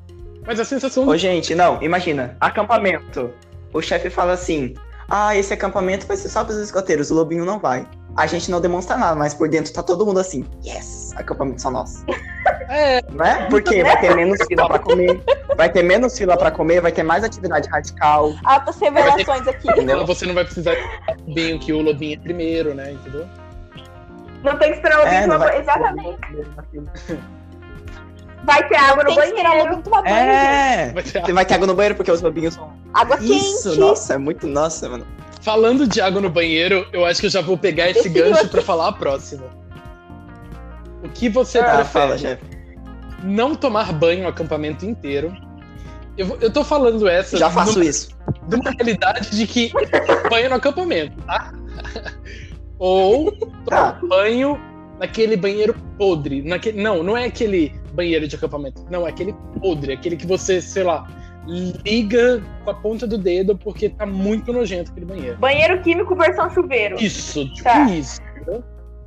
[0.46, 3.32] Mas a sensação Ô, gente, não, imagina, acampamento.
[3.72, 4.74] O chefe fala assim:
[5.08, 7.86] ah, esse acampamento vai ser só pros escoteiros, o lobinho não vai.
[8.16, 11.70] A gente não demonstra nada, mas por dentro tá todo mundo assim: yes, acampamento só
[11.70, 12.04] nosso.
[12.68, 13.46] É, Não é?
[13.48, 15.20] Porque vai ter menos fila pra comer,
[15.56, 18.32] vai ter menos fila pra comer, vai ter mais atividade radical.
[18.44, 19.68] Altas revelações aqui.
[19.68, 20.06] Entendeu?
[20.06, 22.92] você não vai precisar do lobinho que o lobinho é primeiro, né?
[22.92, 23.26] Entendeu?
[24.42, 25.60] Não tem que esperar o lobinho É, vai-.
[25.60, 26.18] Exatamente.
[28.42, 29.64] Vai ter água no Tem que esperar o banheiro.
[29.68, 30.28] lobinho tomar banho, gente.
[30.30, 30.92] É!
[30.94, 32.72] Vai ter- Você vai ter água no banheiro porque os lobinhos são.
[32.94, 33.78] Água Isso, quente.
[33.80, 34.46] nossa, é muito.
[34.46, 35.06] Nossa, mano.
[35.42, 38.48] Falando de água no banheiro, eu acho que eu já vou pegar esse Definiu gancho
[38.48, 39.44] pra falar a próxima.
[41.04, 41.88] O que você Ah, prefere?
[41.88, 42.42] fala, chefe.
[43.22, 45.34] Não tomar banho o acampamento inteiro.
[46.16, 48.08] Eu, eu tô falando essa Já faço numa, isso.
[48.50, 49.70] numa realidade de que
[50.30, 51.52] banho no acampamento, tá?
[52.80, 53.30] Ou
[53.66, 53.92] Tá.
[53.92, 54.58] tomar banho
[54.98, 56.42] naquele banheiro podre.
[56.42, 58.84] Naquele, não, não é aquele banheiro de acampamento.
[58.90, 59.92] Não, é aquele podre.
[59.92, 61.06] Aquele que você, sei lá,
[61.46, 65.38] liga com a ponta do dedo porque tá muito nojento aquele banheiro.
[65.38, 66.96] Banheiro químico versão chuveiro.
[67.00, 67.84] Isso, tipo Tá.
[67.90, 68.20] isso.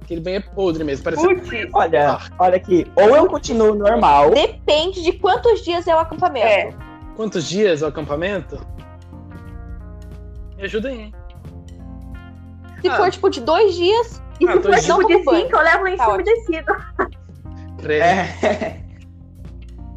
[0.01, 1.03] Aquele banheiro podre mesmo.
[1.03, 1.49] Parece Putz.
[1.73, 2.85] Olha, olha aqui.
[2.95, 4.31] Ou eu continuo normal.
[4.31, 6.45] Depende de quantos dias é o acampamento.
[6.45, 6.69] É.
[7.15, 8.59] quantos dias o acampamento?
[10.57, 11.13] Me ajuda aí, hein?
[12.83, 12.97] Se Ah.
[12.97, 15.61] for, tipo, de dois dias, E Ah, se for de- tipo não de cinco, eu
[15.63, 16.75] levo lá em Tá cima e descido.
[17.81, 18.03] Credo.
[18.03, 18.79] É.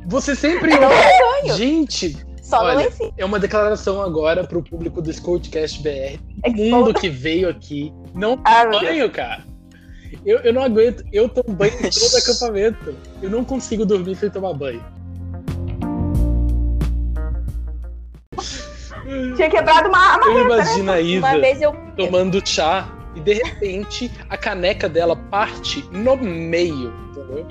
[0.07, 0.72] Você sempre.
[0.77, 1.55] banho.
[1.57, 3.12] Gente, só Olha, si.
[3.18, 6.20] é uma declaração agora pro público do Scoutcast BR.
[6.44, 9.42] É mundo que veio aqui não Ah, banho, cara.
[10.25, 11.03] Eu, eu não aguento.
[11.12, 12.94] Eu tomo banho em todo acampamento.
[13.20, 14.85] Eu não consigo dormir sem tomar banho.
[19.37, 21.73] Tinha quebrado uma, uma Eu imagino a Uma vez eu.
[21.97, 27.47] tomando chá e de repente a caneca dela parte no meio, entendeu?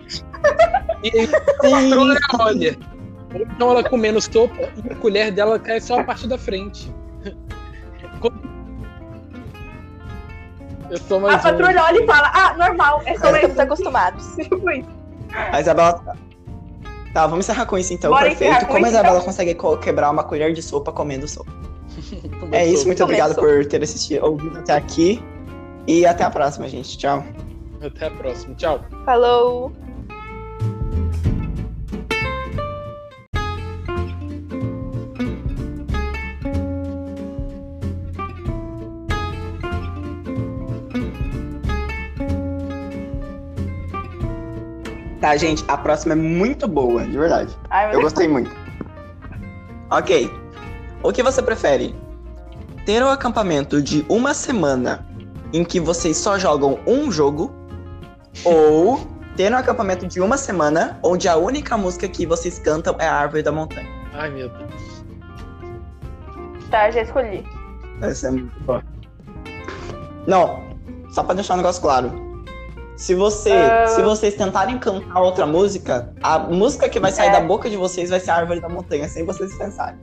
[1.04, 1.30] E aí
[2.34, 2.78] a olha.
[3.34, 6.94] Ou Então ela comendo sopa e a colher dela cai só a parte da frente.
[10.90, 11.44] Eu sou A mais um.
[11.50, 13.62] patrulha olha e fala, ah, normal, é só estamos isso.
[13.62, 14.26] acostumados.
[15.52, 16.16] A Isabela.
[17.16, 18.12] Tá, vamos encerrar com isso então.
[18.12, 18.66] Bora Perfeito.
[18.66, 19.26] Como a isso, Isabela então.
[19.26, 21.50] consegue co- quebrar uma colher de sopa comendo sopa?
[22.52, 22.88] É isso, sopa.
[22.88, 25.24] muito obrigado por ter assistido, ouvido até aqui.
[25.88, 26.98] E até a próxima, gente.
[26.98, 27.24] Tchau.
[27.82, 28.54] Até a próxima.
[28.56, 28.82] Tchau.
[29.06, 29.72] Falou.
[45.26, 47.52] Tá, gente, a próxima é muito boa, de verdade.
[47.72, 48.52] Ai, Eu gostei muito.
[49.90, 50.32] Ok.
[51.02, 51.96] O que você prefere?
[52.86, 55.04] Ter um acampamento de uma semana
[55.52, 57.52] em que vocês só jogam um jogo?
[58.46, 59.02] ou
[59.36, 63.16] ter um acampamento de uma semana onde a única música que vocês cantam é a
[63.16, 63.90] Árvore da Montanha?
[64.14, 65.04] Ai, meu Deus.
[66.70, 67.44] Tá, já escolhi.
[68.00, 68.84] Essa é muito boa.
[70.28, 70.64] Não,
[71.10, 72.25] só pra deixar um negócio claro.
[72.96, 73.88] Se você, Ah.
[73.88, 77.32] se vocês tentarem cantar outra música, a música que vai sair É.
[77.34, 79.98] da boca de vocês vai ser a Árvore da Montanha, sem vocês pensarem.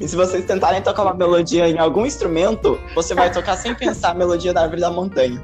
[0.00, 4.10] E se vocês tentarem tocar uma melodia em algum instrumento, você vai tocar sem pensar
[4.10, 5.42] a melodia da Árvore da Montanha.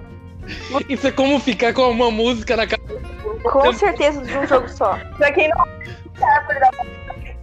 [0.89, 2.99] Isso é como ficar com uma música na cabeça.
[3.43, 4.99] Com certeza de um jogo só.
[5.17, 5.71] Pra quem não sabe
[6.07, 7.37] o que é a árvore da montanha.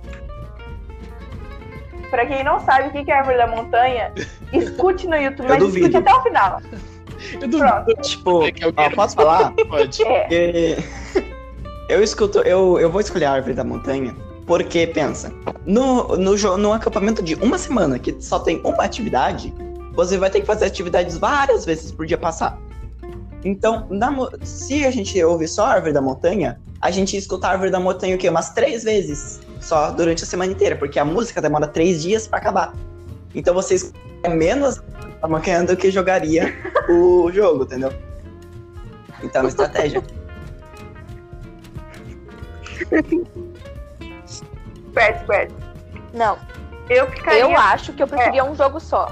[2.09, 4.11] Pra quem não sabe o que é a árvore da montanha,
[4.53, 5.87] escute no YouTube, Eu mas duvido.
[5.87, 6.61] escute até o final.
[7.41, 9.53] Eu duvido Tipo, que alguém ó, posso falar?
[9.69, 10.03] pode.
[10.03, 10.77] É.
[11.87, 14.15] Eu escuto, eu, eu vou escolher a árvore da montanha,
[14.47, 15.31] porque pensa,
[15.65, 19.53] no, no, no acampamento de uma semana, que só tem uma atividade,
[19.93, 22.59] você vai ter que fazer atividades várias vezes por dia passar.
[23.43, 24.11] Então, na
[24.43, 27.79] se a gente ouve só a árvore da montanha, a gente escuta a árvore da
[27.79, 28.27] montanha o quê?
[28.27, 32.39] Umas três vezes só durante a semana inteira, porque a música demora três dias pra
[32.39, 32.73] acabar.
[33.33, 34.81] Então você escuta menos
[35.21, 36.53] a montanha do que jogaria
[36.89, 37.91] o jogo, entendeu?
[39.23, 40.03] Então é uma estratégia.
[44.93, 45.55] Perto, perto.
[46.13, 46.37] Não,
[46.89, 47.41] Eu ficaria.
[47.41, 49.11] eu acho que eu preferia um jogo só.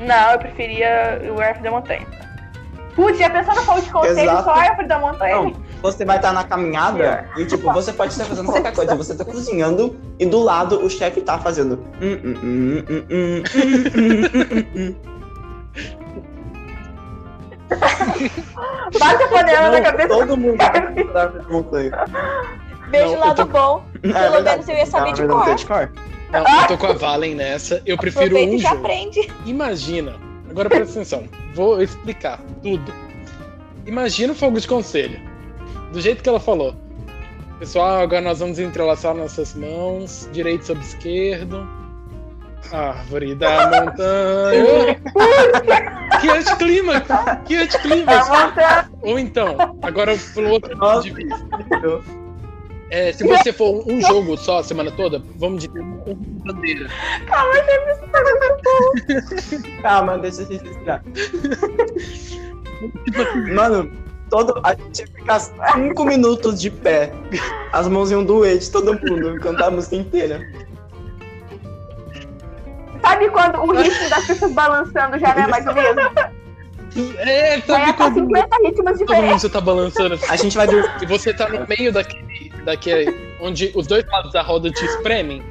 [0.00, 2.06] Não, eu preferia o árvore da montanha.
[2.94, 5.36] Putz, já pensou no fogo de conselho só a árvore da montanha?
[5.36, 8.94] Não, você vai estar na caminhada e, tipo, você pode estar fazendo qualquer coisa.
[8.94, 11.74] Você tá cozinhando e do lado o chefe tá fazendo.
[12.00, 15.15] hum, hum, hum, hum, hum, hum, hum, hum, hum.
[18.98, 20.08] Bate a panela na Não, cabeça.
[20.08, 21.90] Todo mundo vai pra árvore da montanha.
[22.90, 23.84] Vejo Não, o lado tô- bom.
[23.94, 24.44] É Pelo verdade.
[24.44, 25.54] menos eu ia saber de árvore da cor.
[25.56, 25.92] de cor.
[26.32, 27.82] Não, eu tô com a Valen nessa.
[27.84, 28.80] Eu prefiro Aproveita um e já jogo.
[28.82, 29.32] aprende.
[29.44, 30.14] Imagina.
[30.50, 31.24] Agora presta atenção.
[31.54, 32.92] Vou explicar tudo.
[33.84, 35.20] Imagina o fogo de conselho.
[35.92, 36.74] Do jeito que ela falou.
[37.58, 41.66] Pessoal, agora nós vamos entrelaçar nossas mãos, direito sobre esquerdo.
[42.72, 45.00] Árvore da montanha.
[46.20, 47.06] que anticlímax!
[47.44, 48.28] Que A anticlímax!
[48.28, 48.90] montanha.
[49.02, 51.46] Ou então, agora pelo outro Nossa, de vista.
[52.90, 55.96] É, se você for um jogo só a semana toda, vamos de uma
[56.44, 56.88] bandeira.
[59.82, 61.02] Calma, deixa eu respirar.
[63.52, 63.90] Mano,
[64.30, 67.12] todo, a gente ia ficar cinco minutos de pé.
[67.72, 70.46] As mãos iam doer de todo mundo, cantar a música inteira.
[73.08, 76.00] Sabe quando o ritmo das pessoas balançando já não é mais o mesmo?
[77.18, 79.30] É, Vai sabe até quando 50 ritmos todo diferentes.
[79.30, 80.26] mundo você tá balançando assim?
[80.30, 80.90] A gente vai dormir.
[81.02, 83.36] E você tá no meio daquele, daquele.
[83.40, 85.42] onde os dois lados da roda te espremem.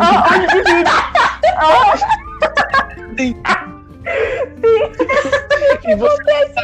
[0.00, 0.90] Ó, onde divide.
[1.62, 1.94] Ó,
[5.86, 6.54] E você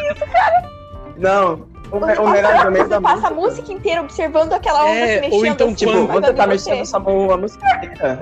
[1.17, 1.67] Não.
[1.97, 3.29] O, Você o melhor você da passa música.
[3.29, 5.47] a música inteira observando aquela onda É, se ou mexendo.
[5.53, 6.49] então, assim, Tipo, Quando- você tá você.
[6.49, 8.19] mexendo sua mão a música inteira.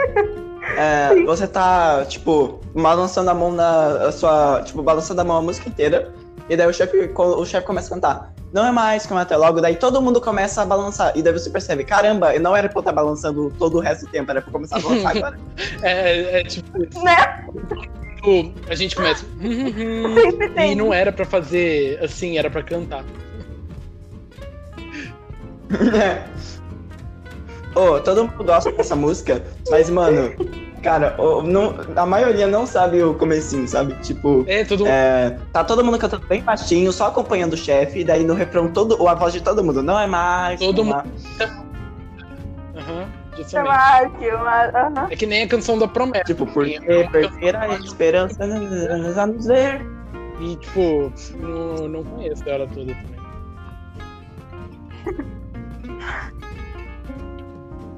[0.77, 4.63] É, você tá, tipo, balançando a mão na a sua.
[4.65, 6.13] Tipo, balançando a mão a música inteira.
[6.49, 8.33] E daí o chefe o chefe começa a cantar.
[8.53, 9.61] Não é mais como até logo.
[9.61, 11.13] Daí todo mundo começa a balançar.
[11.17, 14.11] E daí você percebe, caramba, não era pra eu estar balançando todo o resto do
[14.13, 15.39] tempo, era pra eu começar a balançar agora.
[15.83, 16.79] É, é tipo.
[17.03, 17.45] Né?
[18.17, 19.25] Tipo, a gente começa.
[19.39, 20.75] sempre E tem.
[20.75, 23.05] não era pra fazer assim, era pra cantar.
[27.75, 30.33] Ô, todo mundo gosta dessa música, mas, mano,
[30.83, 33.95] cara, ô, não, a maioria não sabe o comecinho, sabe?
[33.95, 34.91] Tipo, É, todo mundo.
[34.91, 38.69] é, tá todo mundo cantando bem baixinho, só acompanhando o chefe, e daí no refrão
[38.73, 40.61] todo, a voz de todo mundo, não é mais.
[40.61, 40.85] Todo é
[42.77, 44.29] Aham, justamente.
[44.35, 45.07] Uma- aham.
[45.11, 46.25] É que nem a canção da promessa.
[46.25, 49.85] Tipo, porque perder a esperança nos a nos ver.
[50.41, 53.15] E, tipo, não, não conheço ela toda também.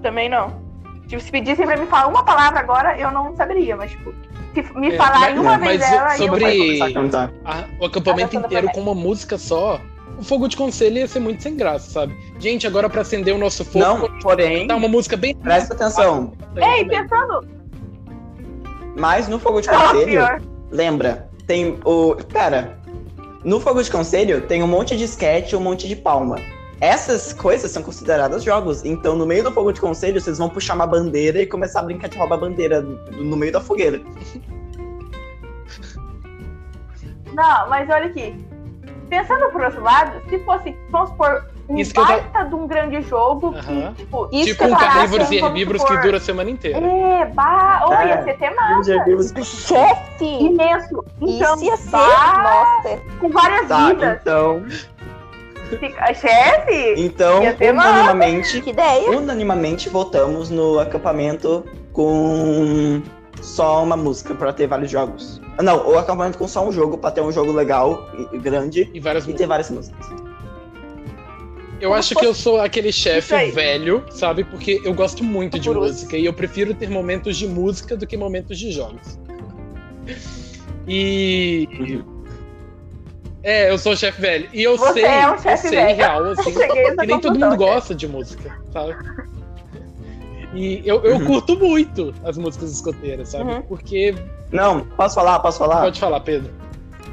[0.02, 0.64] Também não.
[1.06, 4.12] Tipo, se pedissem pra me falar uma palavra agora, eu não saberia, mas, tipo,
[4.54, 7.32] se me É, falarem uma vez ela, sobre- eu Começar a cantar.
[7.44, 9.80] A- o acampamento inteiro com uma música só,
[10.18, 12.16] o fogo de conselho ia ser muito sem graça, sabe?
[12.40, 15.36] Gente, agora pra acender o nosso fogo, Não, porém, tá uma música bem.
[15.36, 16.32] presta atenção.
[16.56, 17.46] Ei, pensando.
[18.96, 20.22] Mas no fogo de Ah, conselho,
[20.70, 22.16] lembra, tem o.
[22.32, 22.78] Pera.
[23.44, 26.36] No fogo de conselho tem um monte de sketch e um monte de palma.
[26.80, 28.84] Essas coisas são consideradas jogos.
[28.84, 31.84] Então, no meio do fogo de conselho, vocês vão puxar uma bandeira e começar a
[31.84, 34.00] brincar de roubar bandeira no meio da fogueira.
[37.32, 38.34] Não, mas olha aqui.
[39.08, 43.52] Pensando por outro lado, se fosse, vamos supor, um Isso baita de um grande jogo
[43.52, 46.78] que, tipo, isso tipo um carnívoros e supor, que dura a semana inteira.
[46.78, 49.44] É, bah, oh, ia ser até massa.
[49.44, 50.24] Chefe!
[50.24, 51.04] Imenso.
[51.20, 51.90] Então, Isso ia ser.
[51.90, 53.00] bah, Nossa.
[53.20, 54.18] com várias Tá, vidas.
[54.20, 54.64] então.
[55.68, 56.94] Fica- Chefe!
[56.96, 59.10] Então, unanimamente, Que ideia.
[59.10, 63.02] unanimamente votamos no acampamento com
[63.40, 65.40] só uma música pra ter vários jogos.
[65.62, 69.00] Não, o acampamento com só um jogo pra ter um jogo legal e grande E
[69.00, 70.06] várias e ter várias músicas.
[71.78, 74.44] Eu acho que eu sou aquele chefe velho, sabe?
[74.44, 78.16] Porque eu gosto muito de música e eu prefiro ter momentos de música do que
[78.16, 79.18] momentos de jogos.
[80.88, 82.02] E.
[83.46, 84.48] É, eu sou o chefe velho.
[84.52, 85.96] E eu Você sei, é um eu sei velho.
[85.96, 86.52] real, assim,
[86.98, 87.56] que nem todo mundo chefe.
[87.56, 88.96] gosta de música, sabe?
[90.52, 91.26] E eu, eu Uhum.
[91.26, 93.44] curto muito as músicas escoteiras, sabe?
[93.52, 93.62] Uhum.
[93.62, 94.16] Porque.
[94.50, 95.38] Não, posso falar?
[95.38, 95.80] Posso falar?
[95.82, 96.52] Pode falar, Pedro.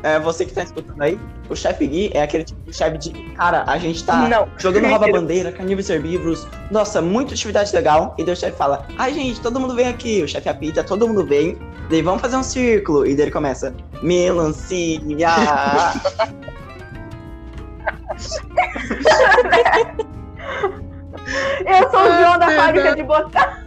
[0.04, 1.18] É, você que tá escutando aí,
[1.50, 3.12] o chefe Gui é aquele tipo de chefe de.
[3.36, 4.50] Cara, a gente tá Não.
[4.58, 6.46] jogando rouba-bandeira, carnívoros e herbívoros.
[6.70, 8.14] Nossa, muita atividade legal.
[8.18, 10.22] E daí o chefe fala: Ai, gente, todo mundo vem aqui.
[10.22, 11.58] O chefe apita, todo mundo vem.
[11.90, 13.06] Daí vamos fazer um círculo.
[13.06, 15.00] E daí ele começa: Melancia.
[21.66, 23.64] Eu sou o João da fábrica de botar.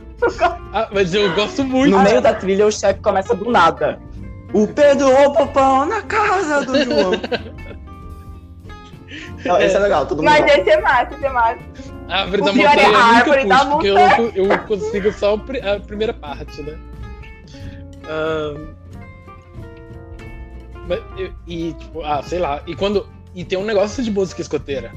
[0.72, 1.96] Ah, mas eu gosto muito.
[1.96, 3.98] no meio da trilha, o chefe começa do nada.
[4.52, 7.12] O Pedro rouba pão na casa do João.
[9.44, 10.26] Não, esse é legal, todo mundo.
[10.26, 10.60] Mas vai.
[10.60, 11.58] esse é massa, esse é massa.
[12.08, 13.70] A árvore da O pior é montanha a eu nunca árvore da puxo,
[14.16, 16.78] porque eu, eu consigo só a primeira parte, né?
[18.08, 18.76] Ahn,
[20.88, 21.00] mas
[21.46, 22.62] e, tipo, ah, sei lá.
[22.66, 23.06] E quando.
[23.34, 24.92] E tem um negócio de música escoteira.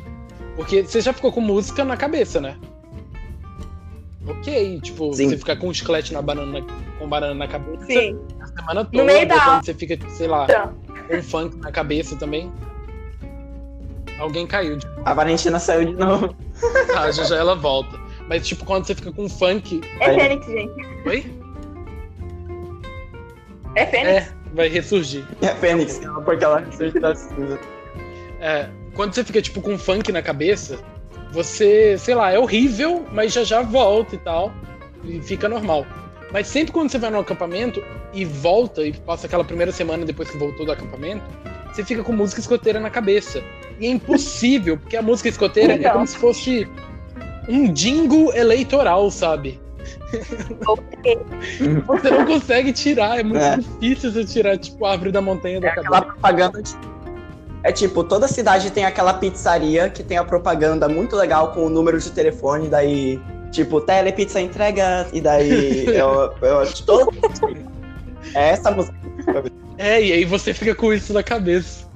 [0.55, 2.57] Porque você já ficou com música na cabeça, né?
[4.27, 5.29] Ok, tipo, Sim.
[5.29, 6.63] você ficar com um chiclete na banana,
[6.99, 8.19] com banana na cabeça Sim.
[8.59, 9.03] Semana toda.
[9.03, 10.73] meio da quando você fica, sei lá, Então.
[11.07, 12.51] com um funk na cabeça também.
[14.19, 16.35] Alguém caiu de A Valentina saiu de novo.
[16.97, 17.97] ah, já já ela volta.
[18.27, 19.81] Mas, tipo, quando você fica com funk.
[20.01, 20.19] É Aí.
[20.19, 20.87] Fênix, gente.
[21.07, 21.33] Oi?
[23.75, 24.09] É Fênix.
[24.27, 25.25] É, vai ressurgir.
[25.41, 27.59] É Fênix, porque ela ressurgiu da cinza.
[28.41, 30.79] É, quando você fica, tipo, com funk na cabeça,
[31.31, 34.51] você, sei lá, é horrível, mas já já volta e tal.
[35.03, 35.85] E fica normal.
[36.31, 40.29] Mas sempre quando você vai no acampamento e volta e passa aquela primeira semana depois
[40.29, 41.23] que voltou do acampamento,
[41.73, 43.41] você fica com música escoteira na cabeça.
[43.79, 45.93] E é impossível, porque a música escoteira é Então.
[45.93, 46.67] como se fosse
[47.47, 49.59] um jingle eleitoral, sabe?
[51.87, 53.57] Você não consegue tirar, é muito É.
[53.57, 56.05] difícil você tirar, tipo, a árvore da montanha da É aquela cabeça.
[56.13, 56.75] propaganda de...
[57.63, 61.69] É tipo, toda cidade tem aquela pizzaria que tem a propaganda muito legal com o
[61.69, 63.19] número de telefone, daí,
[63.51, 67.11] tipo, telepizza entrega, e daí eu, eu todo...
[68.33, 68.95] É essa música.
[69.77, 71.87] É, e aí você fica com isso na cabeça.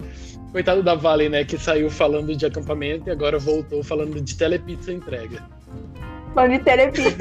[0.51, 4.93] Coitado da Vale, né, que saiu falando de acampamento e agora voltou falando de telepizza
[4.93, 5.43] entrega.
[6.33, 7.17] Falando de telepizza.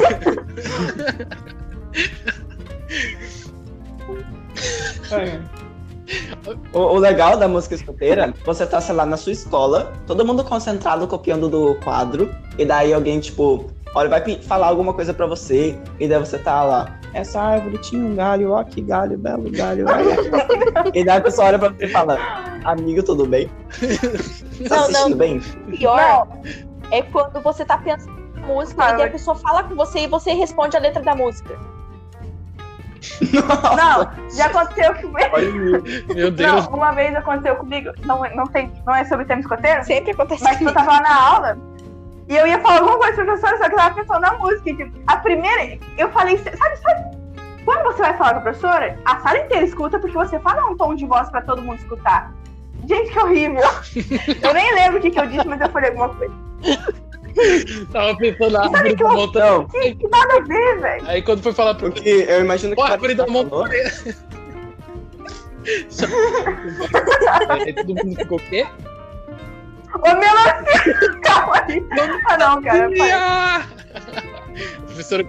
[6.75, 10.45] O, o legal da música escoteira, você tá, sei lá, na sua escola, todo mundo
[10.45, 15.79] concentrado copiando do quadro, e daí alguém, tipo, olha, vai falar alguma coisa pra você,
[15.99, 19.87] e daí você tá lá, essa árvore tinha um galho, ó que galho, belo galho.
[19.89, 20.17] olha."
[20.95, 22.19] e daí a pessoa olha pra você e fala,
[22.65, 23.49] amigo, tudo bem?
[24.69, 25.19] Tá Não, assistindo não.
[25.19, 25.41] bem?
[25.77, 26.29] Pior
[26.91, 30.07] é quando você tá pensando na música e daí a pessoa fala com você e
[30.07, 31.59] você responde a letra da música.
[33.77, 36.15] Não, já aconteceu comigo.
[36.15, 36.67] Meu Deus.
[36.67, 37.91] Não, uma vez aconteceu comigo.
[38.07, 41.21] Não, não, tem, não é sobre tema escoteiro, Sempre acontece mas eu tava lá na
[41.21, 41.72] aula
[42.29, 44.71] e eu ia falar alguma coisa pra professora, só que eu tava pensando na música.
[44.71, 47.17] e, Tipo, a primeira, eu falei, sabe, sabe?
[47.65, 50.77] Quando você vai falar com a professora, a sala inteira escuta porque você fala um
[50.77, 52.33] tom de voz pra todo mundo escutar.
[52.89, 53.63] Gente, que horrível.
[54.43, 56.35] Eu nem lembro o que, que eu disse, mas eu falei alguma coisa.
[57.93, 59.67] Tava pensando na Sabe árvore que da montanha.
[59.71, 61.05] Que, que nada a ver, velho.
[61.09, 62.83] Aí quando foi falar pro porque eu imagino que...
[62.83, 63.93] Ó, árvore da montanha.
[67.49, 68.67] Aí todo mundo ficou o quê?
[69.95, 71.21] Ô, melancia!
[71.23, 71.85] Calma aí.
[72.29, 72.91] Ah, não, cara.
[72.97, 73.69] pai.
[74.87, 75.27] Professora,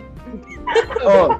[1.05, 1.35] Ó,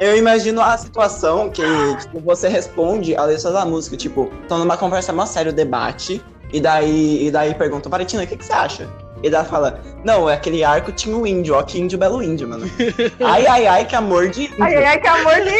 [0.00, 1.62] eu imagino a situação que
[2.00, 6.60] tipo, você responde a letra da música, tipo, estão numa conversa mais séria, debate, e
[6.60, 8.88] daí, e daí perguntam, Valentina, o que, que você acha?
[9.22, 12.48] E daí fala, não, é aquele arco tinha um índio, ó, que índio belo índio,
[12.48, 12.66] mano.
[13.24, 14.62] ai, ai, ai, que amor de índio.
[14.62, 15.50] Ai, ai, ai, que amor de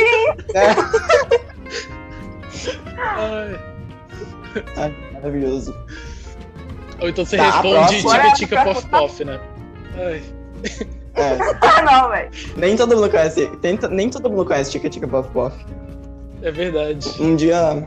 [2.96, 3.60] ai.
[4.76, 5.74] Ai, maravilhoso.
[7.02, 9.40] Ou então você Tá, responde próxima- tica tica pof pof, né?
[9.96, 10.22] Ai.
[11.14, 12.30] É, Ah, não, velho.
[12.56, 15.56] nem todo mundo conhece, nem, nem todo mundo conhece Tica Tica Puff Puff.
[16.42, 17.08] É verdade.
[17.20, 17.86] Um dia,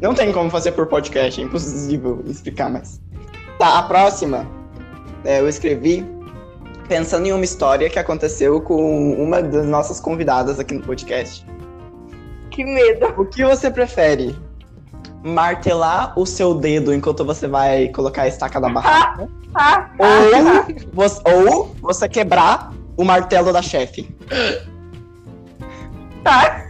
[0.00, 3.00] Não tem como fazer por podcast, é impossível explicar mais.
[3.58, 4.46] Tá, a próxima.
[5.24, 6.04] é, eu escrevi
[6.88, 11.44] pensando em uma história que aconteceu com uma das nossas convidadas aqui no podcast.
[12.50, 13.06] Que medo.
[13.18, 14.34] O que você prefere?
[15.26, 19.28] Martelar o seu dedo enquanto você vai colocar a estaca da barraca?
[19.98, 24.14] Ou, você, ou você quebrar o martelo da chefe?
[26.22, 26.66] tá.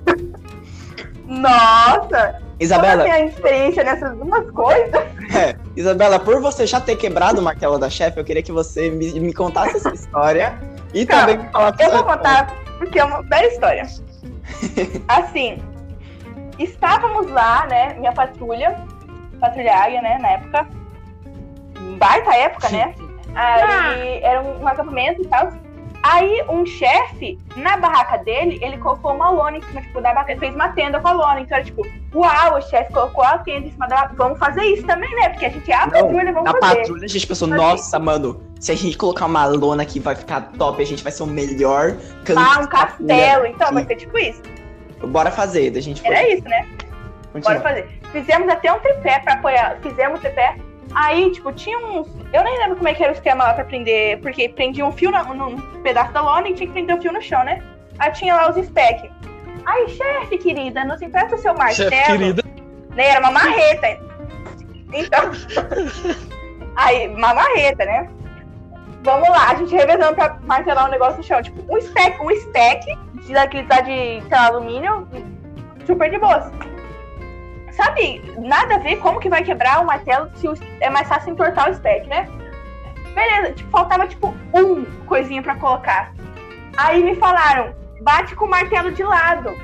[1.27, 2.41] Nossa!
[2.59, 5.03] Isabela, Como eu tenho experiência nessas duas coisas?
[5.35, 8.89] É, Isabela, por você já ter quebrado o martelo da chefe, eu queria que você
[8.89, 10.59] me, me contasse essa história
[10.95, 11.83] e Calma, também me falasse.
[11.83, 13.83] Eu vou contar porque é uma bela história.
[15.09, 15.59] Assim,
[16.59, 17.95] estávamos lá, né?
[17.95, 18.77] Minha patrulha,
[19.41, 20.19] patrulha águia, né?
[20.19, 20.67] Na época.
[21.99, 22.95] Baita época, né?
[23.35, 25.53] Aí era um acampamento e tal.
[26.03, 30.33] Aí um chefe, na barraca dele, ele colocou uma lona em cima, tipo, da barraca,
[30.33, 31.41] ele fez uma tenda com a lona.
[31.41, 31.83] Então era tipo,
[32.15, 35.31] uau, o chefe colocou a tenda em cima da Vamos fazer isso também, né?
[35.31, 36.77] Porque a gente é a patrulha, vamos Na fazer.
[36.77, 37.61] patrulha a gente pensou, Fazer.
[37.61, 41.11] nossa, mano, se a gente colocar uma lona aqui vai ficar top, a gente vai
[41.11, 44.43] ser o melhor canto Ah, um castelo, então vai ser tipo isso.
[45.03, 46.15] Bora fazer, daí a gente foi.
[46.15, 46.67] Era isso, né?
[47.33, 47.59] Continua.
[47.59, 48.01] Bora fazer.
[48.13, 49.79] Fizemos até um tripé pra apoiar.
[49.83, 50.57] Fizemos tripé.
[50.95, 52.09] Aí, tipo, tinha uns.
[52.33, 54.19] Eu nem lembro como é que era o esquema lá pra prender.
[54.21, 57.13] Porque prendia um fio na- num pedaço da lona e tinha que prender o fio
[57.13, 57.63] no chão, né?
[57.99, 59.11] Aí tinha lá os spec.
[59.67, 61.91] Aí, chefe, querida, nos empresta o seu martelo.
[61.91, 62.43] Chefe querida.
[62.95, 63.09] Né?
[63.09, 63.99] Era uma marreta.
[64.93, 65.31] Então.
[66.77, 68.09] Aí, uma marreta, né?
[69.07, 71.41] Vamos lá, a gente revezando pra martelar um negócio no chão.
[71.41, 75.09] Tipo, um spec, um spec de, daquele tá de sei lá, alumínio,
[75.87, 76.51] super de boas.
[77.71, 81.31] Sabe, nada a ver como que vai quebrar o martelo se o- é mais fácil
[81.31, 82.29] entortar o spec, né?
[83.15, 86.13] Beleza, tipo, faltava tipo um coisinha pra colocar.
[86.77, 89.57] Aí me falaram, bate com o martelo de lado.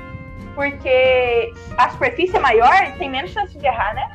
[0.55, 4.07] Porque a superfície é maior tem menos chance de errar, né?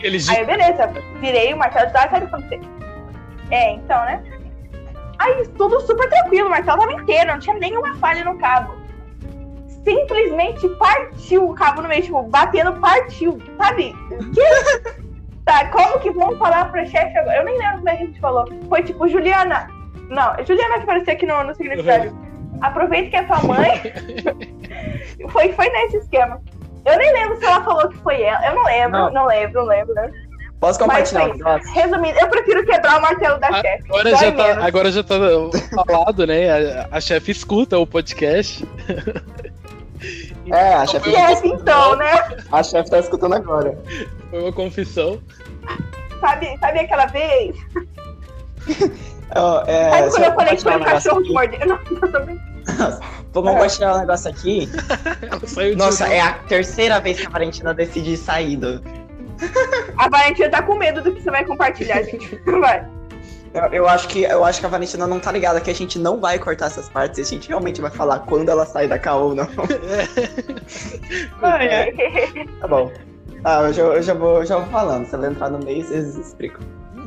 [0.00, 0.86] Eles Aí, beleza,
[1.18, 2.60] virei o martelo de lado, sabe quando você.
[3.50, 4.22] É, então, né?
[5.18, 8.74] Aí, tudo super tranquilo, o martelo tava inteiro, não tinha nenhuma falha no cabo.
[9.84, 13.94] Simplesmente partiu o cabo no meio, tipo, batendo, partiu, sabe?
[14.34, 14.94] Que?
[15.44, 17.38] tá, como que vamos falar pra chefe agora?
[17.38, 18.44] Eu nem lembro como é a gente falou.
[18.68, 19.68] Foi tipo, Juliana.
[20.08, 22.16] Não, é Juliana que apareceu aqui no, no significado.
[22.60, 23.82] Aproveita que é tua mãe.
[25.30, 26.40] foi, foi nesse esquema.
[26.84, 28.46] Eu nem lembro se ela falou que foi ela.
[28.46, 29.10] Eu não lembro, Não.
[29.10, 30.10] não, lembro, não lembro, né?
[30.60, 31.72] Posso Mas compartilhar foi um negócio?
[31.72, 33.84] Resumindo, eu prefiro quebrar o martelo da chefe.
[33.88, 34.64] Agora Dói já, tá, menos.
[34.64, 35.14] agora já tá
[35.86, 36.50] falado, né?
[36.50, 38.66] A, a chefe escuta o podcast.
[40.50, 42.36] É, a chefe, Chefe, então, né?
[42.50, 43.78] a chefe tá escutando agora.
[44.30, 45.20] Foi uma confissão.
[46.20, 47.54] Sabe, sabe aquela vez?
[49.36, 51.66] Ó, é, Sabe quando eu falei que foi um negócio cachorro aqui- que mordeu?
[51.68, 51.76] Não,
[52.10, 53.00] não brincando.
[53.32, 54.68] Vou compartilhar um negócio aqui.
[55.76, 58.82] Nossa, é a terceira vez que a Valentina decide sair do.
[59.96, 62.36] A Valentina tá com medo do que você vai compartilhar, gente.
[62.60, 62.86] Vai.
[63.54, 65.98] Eu, eu acho que, eu acho que a Valentina não tá ligada que a gente
[65.98, 69.10] não vai cortar essas partes, a gente realmente vai falar quando ela sai da KO
[69.10, 69.48] ou não.
[71.42, 72.46] Ai, ai.
[72.60, 72.92] Tá bom.
[73.44, 75.06] Ah, eu já, eu já, vou, já vou falando.
[75.06, 76.60] Se ela entrar no meio, vocês explicam.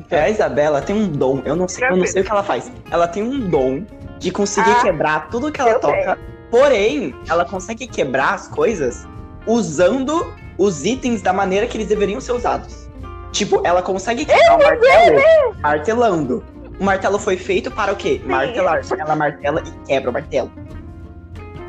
[0.09, 2.43] É, a Isabela tem um dom, eu não sei, eu não sei o que ela
[2.43, 2.71] faz.
[2.89, 3.85] Ela tem um dom
[4.19, 6.17] de conseguir Ah, quebrar tudo que ela toca.
[6.49, 9.07] Porém, ela consegue quebrar as coisas
[9.47, 12.89] usando os itens da maneira que eles deveriam ser usados.
[13.31, 15.21] Tipo, ela consegue quebrar o martelo
[15.61, 16.43] martelando.
[16.79, 18.21] O martelo foi feito para o quê?
[18.25, 18.81] Martelar.
[18.97, 20.51] Ela martela e quebra o martelo.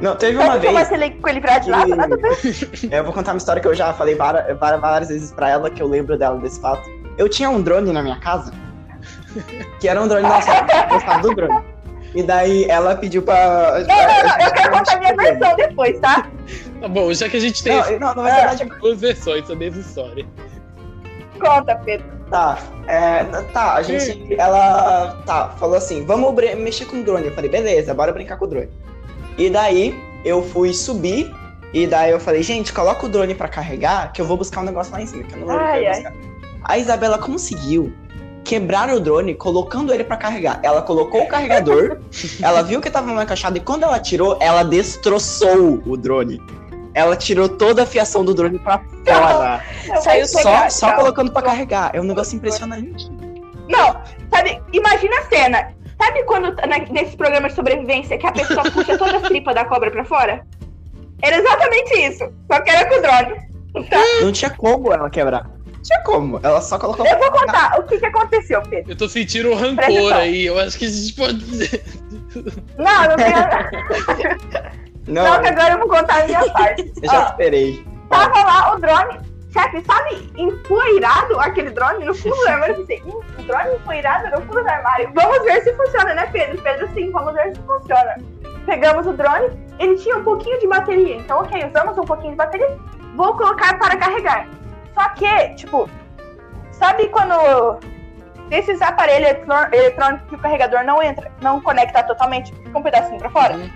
[0.01, 0.72] Não, teve uma eu vez.
[0.72, 1.95] martelei com ele pra de lado?
[1.95, 2.89] Nada a ver.
[2.91, 5.80] Eu vou contar uma história que eu já falei várias, várias, vezes pra ela, que
[5.80, 6.83] eu lembro dela desse fato.
[7.16, 8.53] Eu tinha um drone na minha casa,
[9.78, 11.62] que era um drone, nossa, eu gostava do drone.
[12.16, 13.78] E daí ela pediu pra.
[13.80, 16.26] Não, não, não, eu quero contar a minha versão depois, tá?
[16.83, 19.80] Tá bom, já que a gente tem Não, não, na verdade, duas versões da mesma
[19.80, 20.26] história.
[21.39, 22.07] Conta, Pedro.
[22.28, 22.59] tá.
[22.89, 23.22] É,
[23.53, 24.35] tá, a gente.
[24.35, 25.16] Ela.
[25.24, 27.26] Tá, falou assim: vamos mexer com o drone.
[27.26, 28.68] Eu falei, beleza, bora brincar com o drone.
[29.39, 31.33] E daí eu fui subir.
[31.72, 34.64] E daí eu falei, gente, coloca o drone pra carregar, que eu vou buscar um
[34.64, 36.14] negócio lá em cima, que eu não lembro o que eu ia Ai, buscar.
[36.64, 37.93] A Isabela conseguiu
[38.45, 40.61] quebrar o drone colocando ele pra carregar.
[40.64, 41.99] Ela colocou o carregador,
[42.43, 46.43] ela viu que tava mal encaixado e quando ela tirou, ela destroçou o drone.
[46.95, 49.64] Ela tirou toda a fiação do drone pra fora.
[50.03, 51.90] Saiu Só, pegar, só colocando pra carregar.
[51.95, 53.11] É um negócio impressionante.
[53.68, 55.74] Não, sabe, imagina a cena.
[56.01, 59.64] Sabe quando, na, nesse programa de sobrevivência, que a pessoa puxa toda a tripa da
[59.64, 60.45] cobra pra fora?
[61.22, 62.30] Era exatamente isso.
[62.51, 63.88] Só que era com o drone.
[63.88, 64.03] Tá?
[64.20, 65.49] Não tinha como ela quebrar.
[65.64, 66.40] Não tinha como.
[66.43, 68.90] Ela só colocou Eu vou contar o que, que aconteceu, Pedro.
[68.93, 70.47] Eu tô sentindo um rancor aí.
[70.47, 71.84] Eu acho que a gente pode dizer.
[72.76, 76.93] Não, não tem Não, Não, que agora eu vou contar a minha parte.
[77.03, 77.85] eu já Ó, esperei.
[78.09, 79.21] tava lá o drone
[79.53, 82.75] chefe, sabe, empoeirado aquele drone no fundo do armário?
[82.75, 85.13] Eu pensei, hum, um drone empoeirado no fundo do armário.
[85.15, 86.63] Vamos ver se funciona, né, Pedro?
[86.63, 88.17] Pedro, sim, vamos ver se funciona.
[88.65, 89.49] Pegamos o drone,
[89.79, 91.17] ele tinha um pouquinho de bateria.
[91.17, 92.79] Então, ok, usamos um pouquinho de bateria.
[93.17, 94.47] Vou colocar para carregar.
[94.95, 95.89] Só que, tipo,
[96.71, 97.79] sabe quando
[98.51, 103.19] esses aparelhos eletrô- eletrônicos que o carregador não entra, não conecta totalmente, fica um pedacinho
[103.19, 103.55] pra fora?
[103.57, 103.71] Uhum.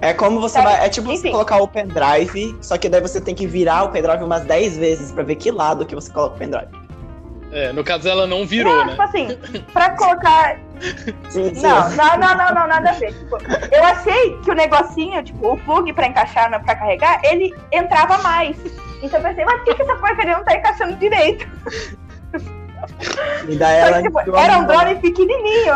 [0.00, 0.66] É como você Sabe?
[0.66, 0.86] vai.
[0.86, 1.30] É tipo você Enfim.
[1.32, 5.10] colocar o pendrive, só que daí você tem que virar o pendrive umas 10 vezes
[5.12, 6.68] pra ver que lado que você coloca o pendrive.
[7.52, 8.90] É, no caso ela não virou, não, né?
[8.90, 9.28] tipo assim,
[9.72, 10.58] pra colocar.
[11.30, 11.62] Sim, sim.
[11.62, 13.14] Não, não, não, não, não, nada a ver.
[13.14, 13.38] Tipo,
[13.72, 18.54] eu achei que o negocinho, tipo, o plug pra encaixar, pra carregar, ele entrava mais.
[19.02, 21.46] Então eu pensei, mas por que, que essa porcaria não tá encaixando direito?
[23.48, 25.74] E daí Só ela que, tipo, era um drone pequenininho.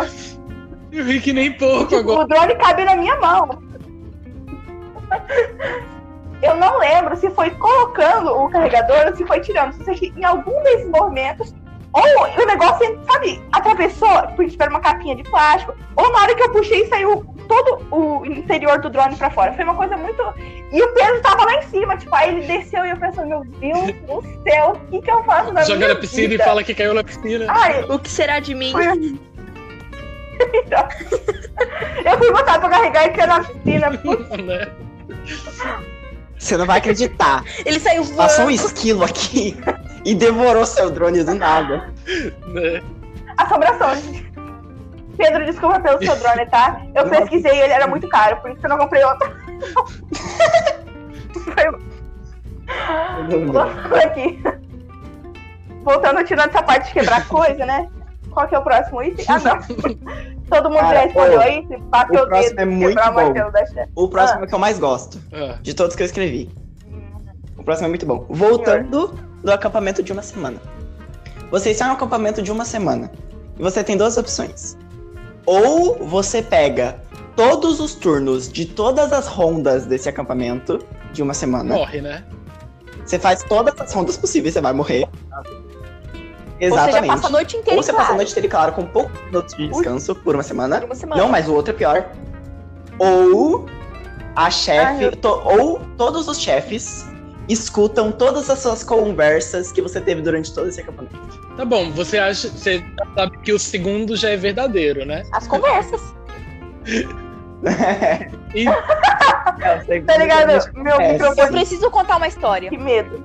[0.92, 2.20] Eu vi que nem pouco Tipo, agora.
[2.20, 3.48] o drone cabe na minha mão.
[6.42, 9.72] Eu não lembro se foi colocando o carregador ou se foi tirando.
[9.84, 11.54] Sei que em algum desses movimentos,
[11.92, 16.34] ou o negócio, sabe, atravessou, porque tipo, era uma capinha de plástico, ou na hora
[16.34, 19.52] que eu puxei saiu todo o interior do drone pra fora.
[19.52, 20.22] Foi uma coisa muito.
[20.72, 23.44] E o peso tava lá em cima, tipo, aí ele desceu e eu pensando, meu
[23.44, 26.42] Deus do céu, o que, que eu faço na Joga minha na piscina vida?
[26.42, 27.44] e fala que caiu na piscina.
[27.48, 28.72] Ai, O que será de mim?
[28.72, 28.86] Foi-
[32.06, 33.90] eu fui botar pra carregar e caiu na piscina.
[34.42, 34.68] né?
[36.38, 37.44] Você não vai acreditar.
[37.64, 38.66] Ele saiu Passou um voando.
[38.66, 39.56] esquilo aqui
[40.04, 41.92] e devorou seu drone do nada.
[42.48, 42.80] né?
[43.36, 44.22] Assombrações.
[45.16, 46.80] Pedro, desculpa pelo seu drone, tá?
[46.94, 47.10] Eu Não.
[47.10, 49.30] pesquisei e ele era muito caro, por isso que eu não comprei outro.
[51.44, 51.70] Foi
[53.28, 54.42] loucura aqui.
[55.82, 57.88] Voltando, tirando essa parte de quebrar coisa, né?
[58.30, 59.24] Qual que é o próximo item?
[59.28, 59.58] Ah, não.
[60.50, 61.66] Todo mundo Cara, já respondeu aí?
[61.66, 63.34] Se o o próximo dedo, é muito o bom.
[63.94, 66.50] O próximo é o que eu mais gosto, Ah, de todos que eu escrevi.
[67.56, 68.26] O próximo é muito bom.
[68.28, 70.60] Voltando do acampamento de uma semana.
[71.50, 73.10] Você está no acampamento de uma semana.
[73.58, 74.76] E você tem duas opções.
[75.46, 77.00] Ou você pega
[77.36, 80.78] todos os turnos de todas as rondas desse acampamento
[81.12, 81.74] de uma semana.
[81.74, 82.24] morre, né?
[83.04, 85.08] Você faz todas as rondas possíveis, você vai morrer.
[86.62, 87.10] Ou seja, Exatamente.
[87.12, 88.16] passa a noite inteira Ou você em passa a claro.
[88.18, 90.78] noite inteira, claro, com poucos minutos de descanso por uma semana.
[90.80, 91.22] Por uma semana.
[91.22, 92.04] Não, mas o outro é pior.
[92.98, 93.66] Ou
[94.36, 95.04] a chefe.
[95.06, 97.08] Ai, to- ou todos os chefes
[97.48, 101.16] escutam todas as suas conversas que você teve durante todo esse acampamento.
[101.56, 102.48] Tá bom, você acha.
[102.48, 102.84] Você
[103.16, 105.22] sabe que o segundo já é verdadeiro, né?
[105.32, 106.00] As conversas.
[108.54, 108.64] E
[110.06, 110.72] Tá ligado?
[110.74, 112.70] Meu É, Eu preciso contar uma história.
[112.70, 113.22] Que medo.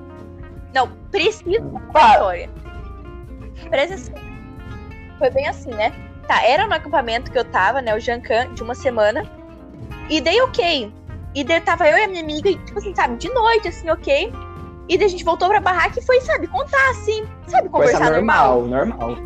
[0.74, 2.50] Não, preciso contar uma história.
[3.66, 4.14] Atenção.
[5.18, 5.92] Foi bem assim, né?
[6.26, 7.94] Tá, era no acampamento que eu tava, né?
[7.94, 9.24] O Jancan, de uma semana.
[10.10, 10.92] E dei ok.
[11.34, 13.90] E daí tava eu e a minha amiga, e, tipo assim, sabe, de noite, assim,
[13.90, 14.32] ok.
[14.88, 18.12] E daí a gente voltou pra barraca e foi, sabe, contar assim, sabe, Conversa conversar
[18.12, 18.62] normal.
[18.62, 19.16] normal, normal.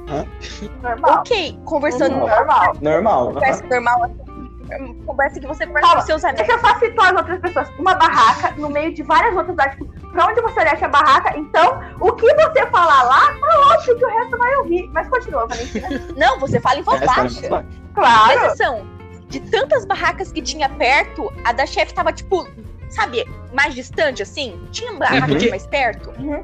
[0.82, 1.18] Normal.
[1.20, 2.36] Ok, conversando Normal.
[2.36, 2.74] Normal.
[2.80, 3.32] Normal.
[3.32, 6.46] conversa normal, assim, conversa que você conversa Calma, com seus amigos.
[6.46, 7.70] Deixa eu só situar as outras pessoas.
[7.78, 9.72] Uma barraca no meio de várias outras.
[9.72, 13.60] Tipo, pra onde você olhar que é barraca, então o que você falar lá, tá
[13.74, 14.88] ótimo que o resto vai ouvir.
[14.92, 15.88] Mas continua, Valentina.
[16.16, 17.64] Não, você fala em voz era baixa.
[17.94, 18.38] Claro.
[18.46, 18.86] atenção.
[19.28, 22.48] De tantas barracas que tinha perto, a da chefe tava, tipo,
[22.88, 24.60] sabe, mais distante, assim?
[24.72, 26.10] Tinha barraca porque- mais perto.
[26.20, 26.42] Uhum.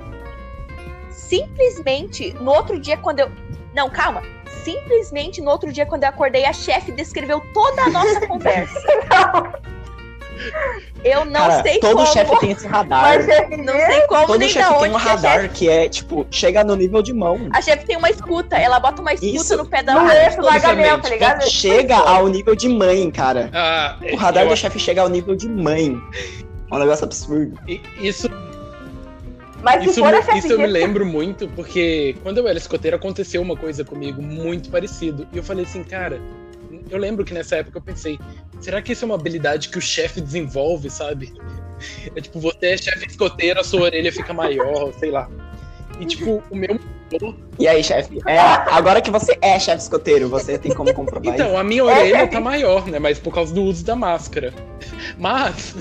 [1.11, 3.31] Simplesmente, no outro dia, quando eu.
[3.75, 4.23] Não, calma.
[4.63, 8.81] Simplesmente, no outro dia, quando eu acordei, a chefe descreveu toda a nossa conversa.
[11.05, 12.07] Eu não Cara, sei todo como.
[12.07, 13.03] chefe tem esse radar.
[13.03, 15.49] Mas chefe, Não sei como Todo nem chefe tem um que radar chefe.
[15.55, 17.49] que é, tipo, chega no nível de mão.
[17.53, 18.57] A chefe tem uma escuta.
[18.57, 19.57] Ela bota uma escuta Isso.
[19.57, 21.49] no pé da eixo da Gabriel, tá ligado?
[21.49, 23.51] Chega ao nível de mãe, cara.
[23.53, 25.97] ah, O radar eu do chefe chega ao nível de mãe.
[26.71, 27.57] É um negócio absurdo.
[28.01, 28.29] Isso,
[29.63, 30.01] Mas isso,
[30.37, 34.71] isso eu me lembro muito, porque quando eu era escoteiro aconteceu uma coisa comigo muito
[34.71, 35.27] parecido.
[35.33, 36.21] E eu falei assim, cara,
[36.91, 38.19] eu lembro que nessa época eu pensei,
[38.61, 41.33] será que isso é uma habilidade que o chefe desenvolve, sabe?
[42.15, 45.29] É tipo, você é chefe escoteiro, a sua orelha fica maior, sei lá.
[46.01, 46.79] E tipo, o meu.
[47.59, 48.19] E aí, chefe?
[48.27, 51.43] É, agora que você é chefe escoteiro, você tem como comprovar isso?
[51.43, 52.99] Então, a minha orelha tá maior, né?
[52.99, 54.53] Mas por causa do uso da máscara.
[55.17, 55.75] Mas.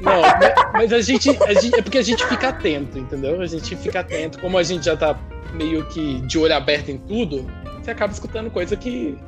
[0.00, 1.78] Não, mas- mas a gente, a gente.
[1.78, 3.40] É porque a gente fica atento, entendeu?
[3.40, 4.38] A gente fica atento.
[4.40, 5.18] Como a gente já tá
[5.52, 7.46] meio que de olho aberto em tudo,
[7.88, 9.18] você acaba escutando coisa que.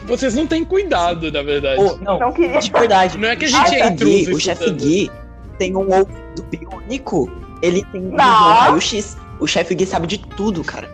[0.00, 1.80] que vocês não têm cuidado, na verdade.
[1.80, 2.58] Ô, não, Não queria.
[2.60, 3.16] de verdade.
[3.18, 4.70] Não é que a gente é chefe intruso Gui, o chefe.
[4.72, 5.10] Gui
[5.58, 7.30] tem um ouvido biônico.
[7.62, 8.24] Ele tem um Não.
[8.24, 9.16] raio-x.
[9.40, 10.90] O chefe Gui sabe de tudo, cara.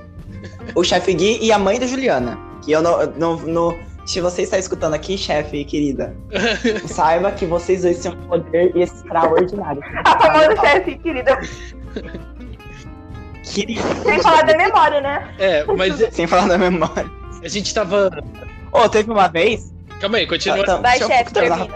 [0.75, 2.39] O chefe Gui e a mãe da Juliana.
[2.65, 6.15] Que eu não, não, não- se você está escutando aqui, chefe, querida,
[6.87, 9.81] saiba que vocês dois têm um poder extraordinário.
[10.05, 11.39] A famosa chefe, querida.
[13.43, 13.83] Querida.
[14.05, 15.35] Sem falar da memória, né?
[15.39, 17.11] É, mas Sem falar da memória.
[17.43, 18.11] a gente tava.
[18.73, 19.73] Ô, teve uma vez.
[20.01, 20.65] Calma aí, continua.
[20.65, 21.69] Tá, tá, Vai, chefe, termina.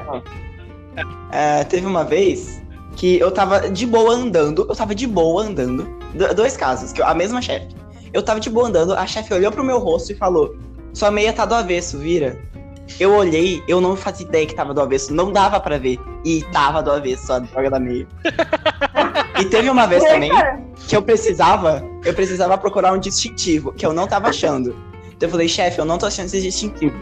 [1.30, 2.62] É, teve uma vez
[2.96, 4.66] que eu tava de boa andando.
[4.68, 5.84] Eu tava de boa andando.
[6.14, 7.68] Do- dois casos, que eu- a mesma chefe.
[8.12, 10.56] Eu tava de boa andando, a chefe olhou pro meu rosto e falou:
[10.94, 12.38] Sua meia tá do avesso, vira.
[13.00, 15.98] Eu olhei, eu não fazia ideia que tava do avesso, não dava pra ver.
[16.24, 18.06] E tava do avesso a droga da meia.
[19.38, 20.30] e teve uma vez também
[20.88, 24.76] que eu precisava, eu precisava procurar um distintivo, que eu não tava achando.
[25.08, 26.96] Então eu falei, chefe, eu não tô achando esse distintivo.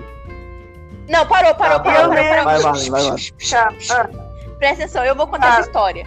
[1.09, 2.62] Não, parou, parou, Tá, parou, vai, parou, parou.
[2.62, 3.16] Vai lá, vai lá.
[3.51, 4.09] tá, ah,
[4.59, 5.53] Presta atenção, eu vou contar Ah.
[5.59, 6.07] essa história.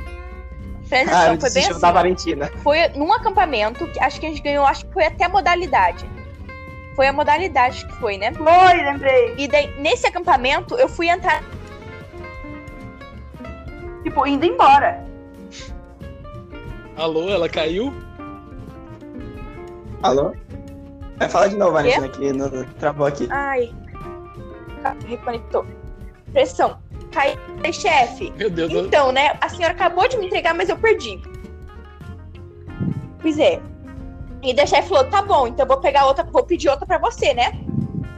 [0.89, 1.79] Presta Ah, atenção, o foi bem assim.
[1.81, 2.51] da Valentina.
[2.63, 6.09] Foi num acampamento, que acho que a gente ganhou, acho que foi até modalidade.
[6.95, 8.33] Foi a modalidade que foi, né?
[8.33, 9.35] foi, lembrei.
[9.37, 11.43] E daí, nesse acampamento, eu fui entrar.
[14.03, 15.05] Tipo, indo embora.
[16.97, 17.93] Alô, ela caiu?
[20.01, 20.33] Alô?
[21.17, 23.27] Vai falar de novo, Valentina, que no, travou aqui.
[23.31, 23.71] Ai.
[25.07, 25.65] Reconectou.
[26.31, 26.77] Pressão.
[27.11, 27.37] Cai,
[27.73, 28.31] chefe.
[28.37, 29.37] Meu Deus, eu- Então, né?
[29.41, 31.21] A senhora acabou de me entregar, mas eu perdi.
[33.21, 33.61] Pois é.
[34.43, 36.85] E daí a chefe falou: tá bom, então eu vou pegar outra, vou pedir outra
[36.85, 37.51] pra você, né?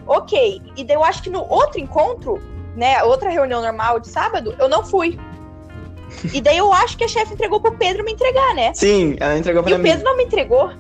[0.06, 0.62] Ok.
[0.76, 2.42] E daí eu acho que no outro encontro,
[2.76, 3.02] né?
[3.04, 5.18] Outra reunião normal de sábado, eu não fui.
[6.34, 8.72] E daí eu acho que a chefe entregou pro Pedro me entregar, né?
[8.74, 9.90] Sim, ela entregou E pra o mim.
[9.90, 10.72] Pedro não me entregou.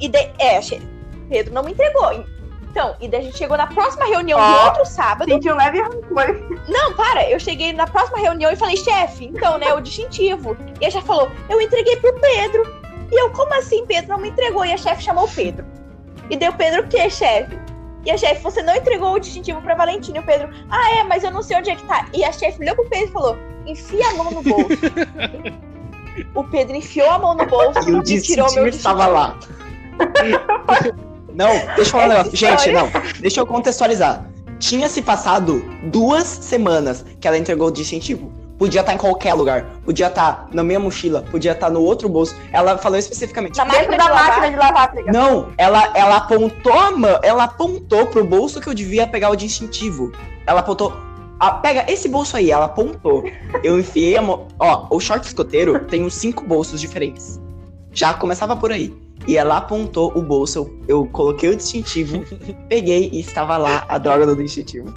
[0.00, 0.80] E daí, é, che-
[1.28, 2.24] Pedro não me entregou.
[2.70, 4.64] Então, e daí a gente chegou na próxima reunião Ó.
[4.66, 5.30] outro sábado.
[5.30, 6.36] Senti um leve rancor.
[6.68, 10.54] Não, para, eu cheguei na próxima reunião e falei, chefe, então, né, o distintivo.
[10.80, 12.62] E a chefe falou, eu entreguei pro Pedro.
[13.10, 14.64] E eu, como assim, Pedro não me entregou?
[14.66, 15.64] E a chefe chamou o Pedro.
[16.28, 17.56] E deu Pedro o quê, chefe?
[18.06, 20.18] E a chefe, você não entregou o distintivo pra Valentina.
[20.18, 22.06] E o Pedro, ah, é, mas eu não sei onde é que tá.
[22.14, 23.36] E a chefe olhou pro Pedro e falou,
[23.66, 24.68] enfia a mão no bolso.
[26.34, 29.38] o Pedro enfiou a mão no bolso E o e tirou distintivo meu estava lá.
[31.34, 32.36] Não, deixa eu falar um Essa negócio.
[32.36, 32.90] Gente, história- não.
[33.20, 34.26] Deixa eu contextualizar.
[34.58, 38.32] Tinha se passado duas semanas que ela entregou o distintivo.
[38.58, 39.66] Podia estar em qualquer lugar.
[39.84, 41.22] Podia estar na minha mochila.
[41.30, 42.34] Podia estar no outro bolso.
[42.52, 43.56] Ela falou especificamente.
[43.56, 45.12] Na máquina da de máquina de lavar, tá?
[45.12, 47.20] Não, ela, ela apontou a mão.
[47.22, 50.10] Ela apontou pro bolso que eu devia pegar o distintivo.
[50.46, 50.96] Ela apontou.
[51.38, 53.24] Ah, pega esse bolso aí, ela apontou.
[53.62, 54.48] Eu enfiei a mão.
[54.58, 57.38] Ó, o short escoteiro tem uns cinco bolsos diferentes.
[57.92, 58.94] Já começava por aí.
[59.26, 62.24] E ela apontou o bolso, eu, eu coloquei o distintivo,
[62.68, 64.94] peguei e estava lá a droga do distintivo.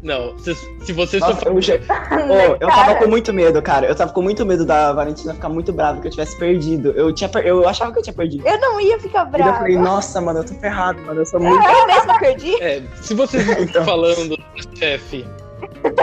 [0.00, 1.74] Não, se, se vocês Nossa, estão eu, já-
[2.30, 3.86] Ô, eu tava com muito medo, cara.
[3.86, 6.92] Eu tava com muito medo da Valentina ficar muito brava que eu tivesse perdido.
[6.92, 8.46] Eu, tinha, per- eu achava que eu tinha perdido.
[8.46, 9.58] Eu não ia ficar E daí eu brava.
[9.58, 11.20] falei, nossa, mano, eu tô ferrado, mano.
[11.20, 11.66] Eu sou muito.
[11.68, 12.54] Eu mesma perdi.
[12.62, 13.84] É, se vocês estão Então.
[13.84, 15.26] falando da chefe,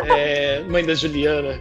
[0.08, 1.58] é, mãe da Juliana,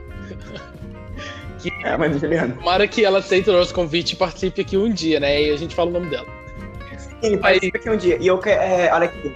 [1.85, 2.55] É, mas Juliana.
[2.57, 5.41] tomara que ela aceite o nosso convite e participe aqui um dia, né?
[5.41, 6.27] E a gente fala o nome dela.
[7.23, 8.19] Sim, participa aqui um dia.
[8.21, 8.61] E eu quero.
[8.61, 9.33] É, olha aqui.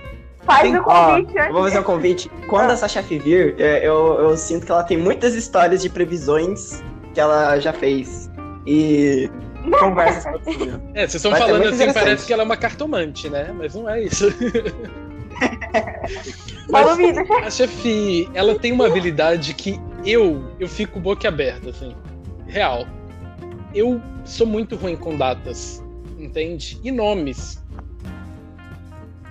[0.49, 2.31] Faz Tem- o convite ó, eu vou fazer um convite.
[2.49, 6.83] Quando essa chefe vir, é, eu, eu sinto que ela tem muitas histórias de previsões
[7.13, 8.31] que ela já fez.
[8.67, 9.31] E
[9.79, 10.25] conversas.
[10.95, 13.53] É, vocês estão Vai falando muito assim, parece que ela é uma cartomante, né?
[13.55, 14.27] Mas não é isso.
[16.71, 16.99] Mas
[17.45, 21.95] a chefe, ela tem uma habilidade que eu, eu fico boca aberta, assim.
[22.47, 22.87] Real.
[23.75, 25.85] Eu sou muito ruim com datas,
[26.19, 26.81] entende?
[26.83, 27.63] E nomes.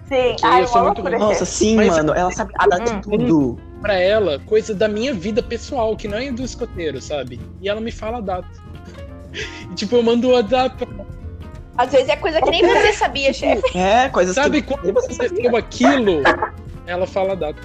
[0.07, 1.19] Sim, eu sou muito loucura.
[1.19, 2.13] Nossa, sim, Mas- mano.
[2.13, 3.59] Ela sabe a data Hum, de tudo.
[3.81, 7.39] Pra ela, coisa da minha vida pessoal, que não é do escoteiro, sabe?
[7.61, 8.47] E ela me fala a data.
[9.69, 10.77] E, tipo, eu mando o WhatsApp.
[10.85, 11.05] pra ela.
[11.77, 13.77] Às vezes é coisa que nem você sabia, chefe.
[13.77, 14.73] É, coisas Sabe que.
[14.73, 16.23] quando você aconteceu aquilo?
[16.87, 17.61] Ela fala a data.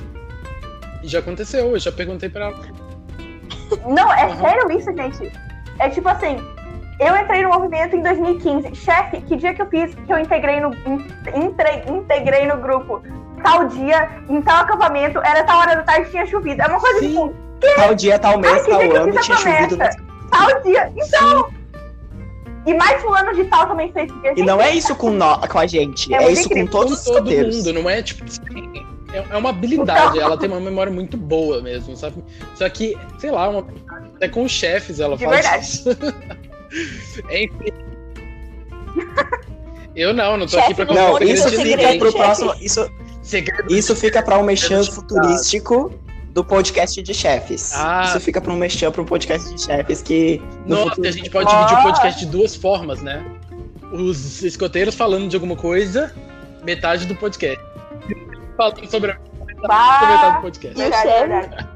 [1.02, 2.60] E já aconteceu, eu já perguntei pra ela.
[3.88, 4.36] Não, é Aham.
[4.40, 5.32] sério isso, gente.
[5.78, 6.36] É tipo assim,
[7.06, 8.74] eu entrei no movimento em 2015.
[8.74, 13.02] Chefe, que dia que eu fiz que eu integrei no, in- entre- integrei no grupo?
[13.42, 16.62] Tal dia, em tal acampamento, era tal hora da tarde tinha chovido.
[16.62, 17.08] É uma coisa Sim.
[17.08, 17.34] tipo,
[17.76, 19.76] Tal dia, tal mês, Ai, que tal dia que eu ano, fiz a tinha chovido.
[19.76, 19.98] promessa?
[20.30, 20.92] tal dia.
[20.96, 21.50] Então,
[22.66, 24.10] e mais fulano de tal também fez.
[24.10, 26.70] porque, E não é isso com, nó- com a gente, É é, isso com incrível.
[26.70, 28.24] todos os com todo mundo, não é tipo.
[28.24, 28.72] assim,
[29.12, 32.24] É é uma habilidade, ela tem uma memória muito boa mesmo, sabe?
[32.54, 33.66] Só que, sei lá, uma,
[34.16, 35.64] até com os chefes ela De faz verdade.
[35.64, 35.88] isso.
[37.30, 37.82] Incrível.
[39.94, 42.54] Eu não, não tô Chefe, aqui pra não contar Não, Olha, isso fica pro próximo.
[42.60, 42.90] Isso,
[43.22, 45.92] Segredo isso fica pra um mexão futurístico
[46.30, 47.72] do podcast de chefes.
[47.74, 48.02] Ah.
[48.06, 50.40] Isso fica pra um mexão pro podcast de chefes que.
[50.66, 53.24] no Nossa, futuro- a gente pode dividir o podcast de duas formas, né?
[53.92, 56.12] Os escoteiros falando de alguma coisa,
[56.64, 57.62] metade do podcast.
[58.56, 59.18] falando sobre a
[59.68, 60.76] Bah, comentar no podcast.
[60.78, 61.28] verdade, chefe?
[61.28, 61.68] verdade.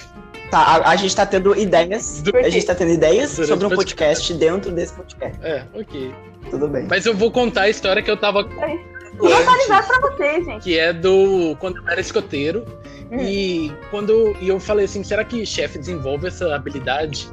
[0.50, 2.22] Tá, a, a gente tá tendo ideias.
[2.22, 5.38] Do- A gente tá tendo ideias Durante sobre um o podcast dentro desse podcast.
[5.42, 6.12] É, ok.
[6.50, 6.86] Tudo bem.
[6.88, 8.80] Mas eu vou contar a história que eu tava Aí.
[9.18, 10.62] Vou atualizar pra vocês, gente.
[10.62, 12.64] que é do quando eu era escoteiro.
[13.10, 13.18] Hum.
[13.20, 17.28] E quando e eu falei assim, será que chefe desenvolve essa habilidade?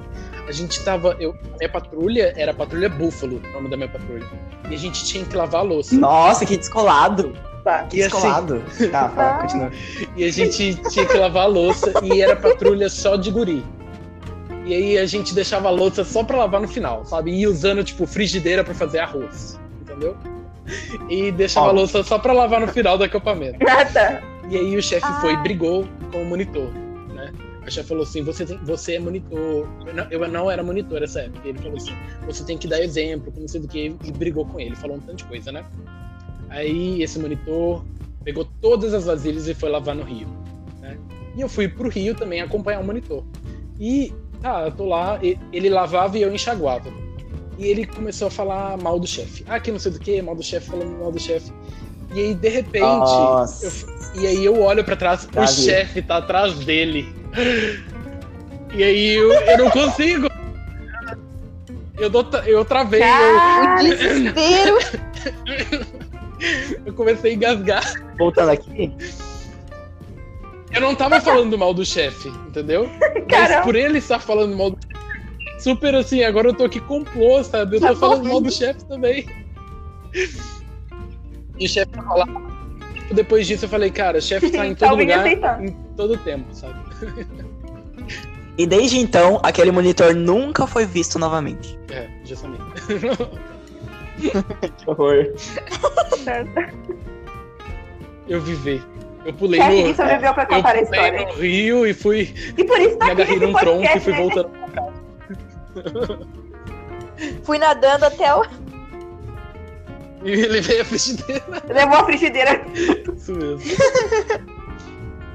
[0.48, 3.90] A gente tava, eu, a minha patrulha era a patrulha Búfalo, o nome da minha
[3.90, 4.26] patrulha.
[4.70, 5.96] E a gente tinha que lavar a louça.
[5.96, 7.34] Nossa, que descolado.
[7.68, 7.84] Tá.
[7.84, 8.22] Que E assim-.
[8.92, 9.38] Tá, fala, Ah.
[9.42, 9.72] continua.
[10.16, 13.62] E a gente tinha que lavar a louça e era patrulha só de guri.
[14.66, 17.32] E aí a gente deixava a louça só pra lavar no final, sabe?
[17.32, 20.16] E usando, tipo, frigideira pra fazer arroz, entendeu?
[21.10, 23.60] E deixava a louça só pra lavar no final do acampamento.
[23.60, 24.22] Tá.
[24.50, 25.40] E aí o chefe foi e Ah.
[25.40, 26.70] brigou com o monitor,
[27.14, 27.34] né?
[27.66, 29.68] O chefe falou assim, você, tem, você é monitor.
[29.86, 31.46] Eu não, eu não era monitor nessa época.
[31.50, 31.94] Ele falou assim,
[32.26, 35.00] você tem que dar exemplo, não sei do que, e brigou com ele, falou um
[35.02, 35.66] tanto de coisa, né?
[36.58, 37.86] Aí esse monitor
[38.24, 40.28] pegou todas as vasilhas e foi lavar no rio,
[40.82, 40.98] né?
[41.36, 43.24] E eu fui pro rio também acompanhar o monitor.
[43.80, 45.20] E, tá, eu tô lá,
[45.54, 46.92] ele lavava e eu enxaguava.
[47.60, 49.44] E ele começou a falar mal do chefe.
[49.48, 51.52] Ah, que não sei do que, mal do chefe, falando mal do chefe.
[52.16, 53.66] E aí, de repente, Nossa.
[54.16, 57.08] eu- e aí eu olho pra trás, Já o chefe tá atrás dele.
[58.74, 60.28] E aí eu, eu não consigo.
[62.00, 64.78] Eu, dou, eu travei, eu, Ah, Desespero.
[66.86, 67.84] eu comecei a engasgar.
[68.18, 68.92] Voltando aqui.
[70.74, 72.90] Eu não tava falando mal do chefe, entendeu?
[73.00, 73.64] Mas Caramba.
[73.64, 77.78] por ele estar falando mal do chefe, super assim, agora eu tô aqui complô, sabe?
[77.78, 78.30] Eu tô Tá falando bom.
[78.30, 79.26] mal do chefe também.
[81.60, 82.28] E o chefe tava lá.
[83.14, 85.64] Depois disso eu falei, cara, o chefe tá em todo lugar, aceitando.
[85.64, 86.76] em todo tempo, sabe?
[88.58, 91.78] E desde então, aquele monitor nunca foi visto novamente.
[91.90, 92.64] É, justamente.
[94.78, 95.26] Que horror.
[98.28, 98.82] Eu vivi.
[99.26, 99.96] Eu pulei no.
[99.96, 101.26] sobreviveu pra Eu contar a pulei história.
[101.28, 102.34] no rio e fui.
[102.58, 104.20] E por isso tá Me agarrei num tronco e fui né?
[104.20, 104.52] voltando.
[107.44, 108.44] Fui nadando até o.
[110.24, 111.44] E ele veio a frigideira.
[111.68, 112.62] Levou a frigideira.
[113.16, 113.60] Isso mesmo.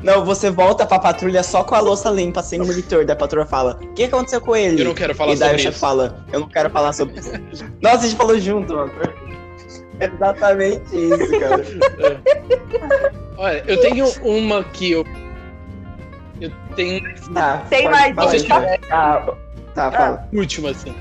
[0.02, 3.04] Não, você volta pra patrulha só com a louça limpa, sem o monitor.
[3.04, 4.80] Daí a patrulha fala: O que aconteceu com ele?
[4.80, 5.80] Eu não quero falar e daí o sobre chefe isso.
[5.80, 7.64] fala: Eu não quero falar sobre isso.
[7.80, 8.92] Nossa, a gente falou junto, mano.
[10.00, 11.64] Exatamente isso, cara.
[11.98, 13.12] É.
[13.36, 15.04] Olha, eu tenho uma que eu.
[16.40, 19.32] Eu tenho Tá, Tem mais Vocês tiverem- Ah,
[19.74, 20.28] tá, fala.
[20.32, 20.92] última, assim.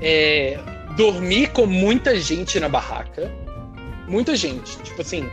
[0.00, 0.58] É.
[0.96, 3.30] Dormir com muita gente na barraca.
[4.08, 4.78] Muita gente.
[4.78, 5.28] Tipo assim.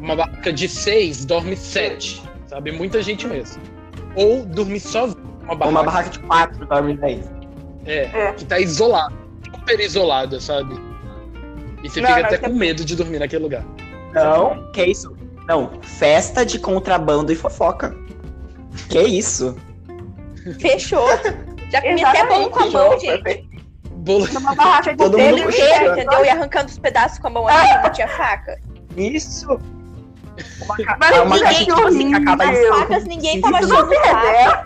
[0.00, 2.22] Uma barraca de seis, dorme sete.
[2.48, 2.72] Sabe?
[2.72, 3.62] Muita gente mesmo.
[4.16, 5.20] Ou dormir sozinho.
[5.44, 5.68] Uma barraca.
[5.70, 7.30] Uma barraca de quatro dorme dez.
[7.86, 8.32] É, É.
[8.32, 9.14] que tá isolada.
[9.54, 10.74] Super isolada, sabe?
[11.82, 13.64] E você Não, fica até é- com medo de dormir naquele lugar.
[14.12, 15.16] Não, que isso?
[15.46, 17.94] Não, festa de contrabando e fofoca.
[18.88, 19.56] Que isso?
[20.58, 21.06] Fechou.
[21.70, 23.48] Já comi até bolo com a mão, gente.
[23.90, 24.26] Bolo.
[24.32, 25.92] Numa barraca de Todo mundo puxando.
[25.92, 26.24] Entendeu?
[26.24, 28.58] E arrancando os pedaços com a mão assim, não tinha faca.
[28.96, 29.58] Isso?
[30.62, 32.68] Uma, ca- Mas uma ninguém- caixa tipo assim que acaba em.
[32.68, 34.64] Facas, ninguém tava achando se faca.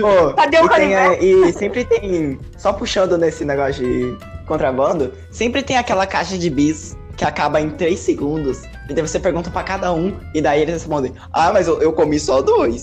[0.00, 2.40] Pô, Cadê o e, tem, é, e sempre tem.
[2.58, 7.70] Só puxando nesse negócio de contrabando, sempre tem aquela caixa de bis que acaba em
[7.70, 8.62] 3 segundos.
[8.88, 11.92] E daí você pergunta pra cada um, e daí eles respondem: Ah, mas eu, eu
[11.92, 12.82] comi só dois.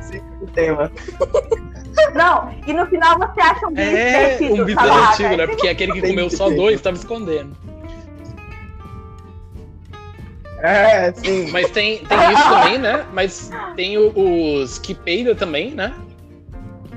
[0.00, 0.90] sempre tem, mano.
[2.14, 5.10] Não, e no final você acha um bicho É, derretido um barraca.
[5.12, 5.46] antigo, né?
[5.46, 7.56] Porque aquele que comeu só dois tava escondendo.
[10.60, 11.50] É, sim.
[11.52, 13.06] Mas tem, tem isso também, né?
[13.12, 14.12] Mas tem o-
[14.62, 15.94] os que peida também, né?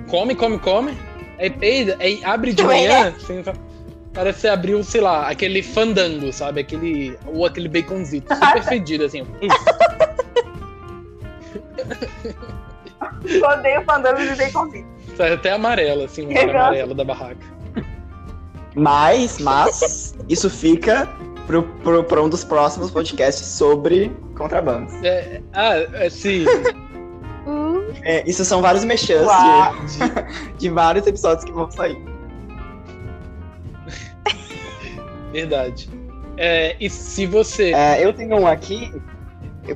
[0.09, 0.97] Come, come, come.
[1.37, 3.09] Aí peida, aí abre de manhã.
[3.15, 3.43] assim,
[4.13, 6.61] parece que você abriu, sei lá, aquele fandango, sabe?
[6.61, 7.17] Aquele.
[7.27, 8.33] Ou aquele baconzito.
[8.33, 9.25] Super fedido, assim.
[13.23, 14.87] Eu odeio fandango de baconzinho.
[15.21, 16.61] Sai até amarelo, assim, uma Legal.
[16.63, 17.45] amarela da barraca.
[18.73, 21.07] Mas, mas, isso fica
[21.45, 24.89] pro, pro, pra um dos próximos podcasts sobre contrabando.
[25.05, 26.45] É, ah, é, sim.
[27.45, 29.75] Hum, É, isso são vários mexãs Uau.
[29.85, 32.01] de, de vários episódios que vão sair.
[35.31, 35.87] Verdade.
[36.35, 37.73] É, e se você.
[37.73, 38.91] É, eu tenho um aqui,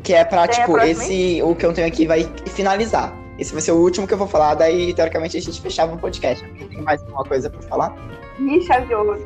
[0.02, 3.25] que é pra, Tem tipo, esse, o que eu tenho aqui vai finalizar.
[3.38, 5.98] Esse vai ser o último que eu vou falar, daí, teoricamente, a gente fechava o
[5.98, 6.44] podcast.
[6.48, 7.94] Tem mais alguma coisa pra falar?
[8.40, 9.20] Ih, chave de ouro.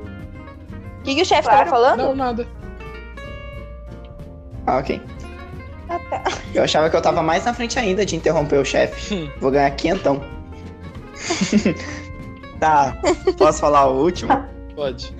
[0.99, 1.57] O que, que o chefe Claro.
[1.57, 1.97] tava falando?
[1.99, 2.47] Não, nada.
[4.67, 5.01] Ah, ok.
[5.89, 6.23] Ah, tá.
[6.53, 9.13] Eu achava que eu tava mais na frente ainda de interromper o chefe.
[9.15, 9.29] Hum.
[9.39, 10.21] Vou ganhar quinhentão.
[12.59, 12.97] Tá,
[13.37, 14.31] posso falar o último?
[14.75, 15.15] Pode.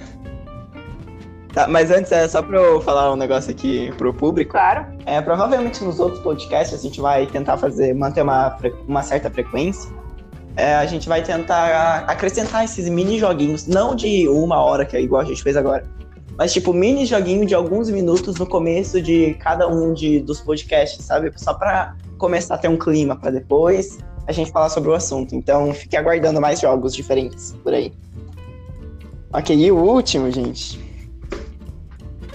[1.60, 4.51] Tá, mas antes é só pra eu falar um negócio aqui pro público.
[4.51, 4.86] Claro.
[5.05, 8.55] É, provavelmente nos outros podcasts a gente vai tentar fazer, manter uma,
[8.88, 9.91] uma certa frequência.
[10.55, 15.01] É, a gente vai tentar acrescentar esses mini joguinhos, não de uma hora, que é
[15.01, 15.84] igual a gente fez agora,
[16.38, 21.03] mas tipo mini joguinho de alguns minutos no começo de cada um de, dos podcasts,
[21.03, 21.30] sabe?
[21.36, 25.36] Só pra começar a ter um clima, pra depois a gente falar sobre o assunto.
[25.36, 27.91] Então fique aguardando mais jogos diferentes por aí.
[29.34, 30.88] Ok, e o último, gente.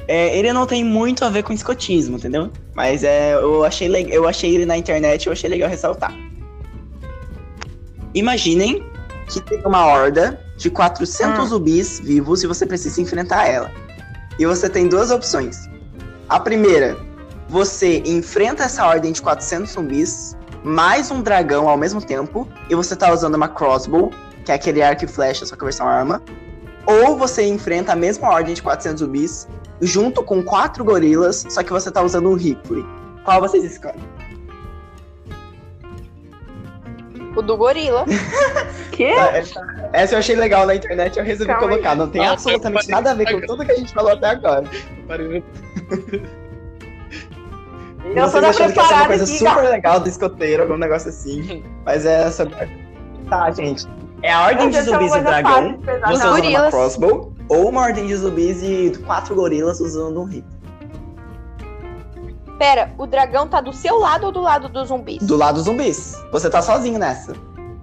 [0.06, 2.50] É, ele não tem muito a ver com escotismo, entendeu?
[2.74, 6.12] Mas é, eu achei le- eu achei ele na internet, eu achei legal ressaltar.
[8.14, 8.84] Imaginem
[9.28, 11.46] que tem uma horda de 400 Hum.
[11.46, 13.70] zumbis vivos e você precisa enfrentar ela.
[14.38, 15.68] E você tem duas opções.
[16.28, 16.96] A primeira,
[17.48, 22.94] você enfrenta essa ordem de 400 zumbis mais um dragão ao mesmo tempo e você
[22.96, 24.10] tá usando uma crossbow,
[24.44, 26.22] que é aquele arco e flecha, só que versão arma.
[26.86, 29.48] Ou você enfrenta a mesma ordem de 400 zumbis
[29.80, 32.84] junto com quatro gorilas, só que você tá usando um rifle.
[33.24, 34.00] Qual vocês escolhem?
[37.36, 38.04] O do gorila.
[38.92, 39.06] Que?
[39.06, 39.60] Essa,
[39.92, 41.72] essa eu achei legal na internet, eu resolvi Calma aí.
[41.72, 41.96] colocar.
[41.96, 44.64] Não tem absolutamente nada a ver com tudo que a gente falou até agora.
[48.14, 50.62] Eu tô da achando que ia ser uma preparada coisa aqui, super legal do escoteiro,
[50.62, 51.64] algum negócio assim.
[51.84, 52.54] Mas é sobre.
[53.28, 53.84] Tá, gente.
[54.22, 55.52] É a ordem de Essa é zumbis e dragão.
[55.52, 55.80] fácil.
[55.80, 56.70] Você usando uma Gorilas.
[56.70, 57.33] crossbow.
[57.48, 60.44] Ou uma ordem de zumbis e quatro gorilas usando um rifle.
[62.58, 65.22] Pera, o dragão tá do seu lado ou do lado dos zumbis?
[65.22, 66.16] Do lado dos zumbis.
[66.30, 67.34] Você tá sozinho nessa.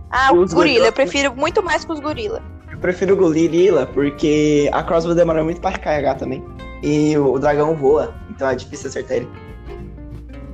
[0.10, 0.54] Ah, o os gorila.
[0.54, 0.88] gorilas?
[0.88, 2.42] Eu prefiro muito mais que os gorila.
[2.72, 6.44] Eu prefiro o gorila porque a crossbow demora muito pra recarregar também.
[6.82, 9.30] E o, o dragão voa, então é difícil acertar ele.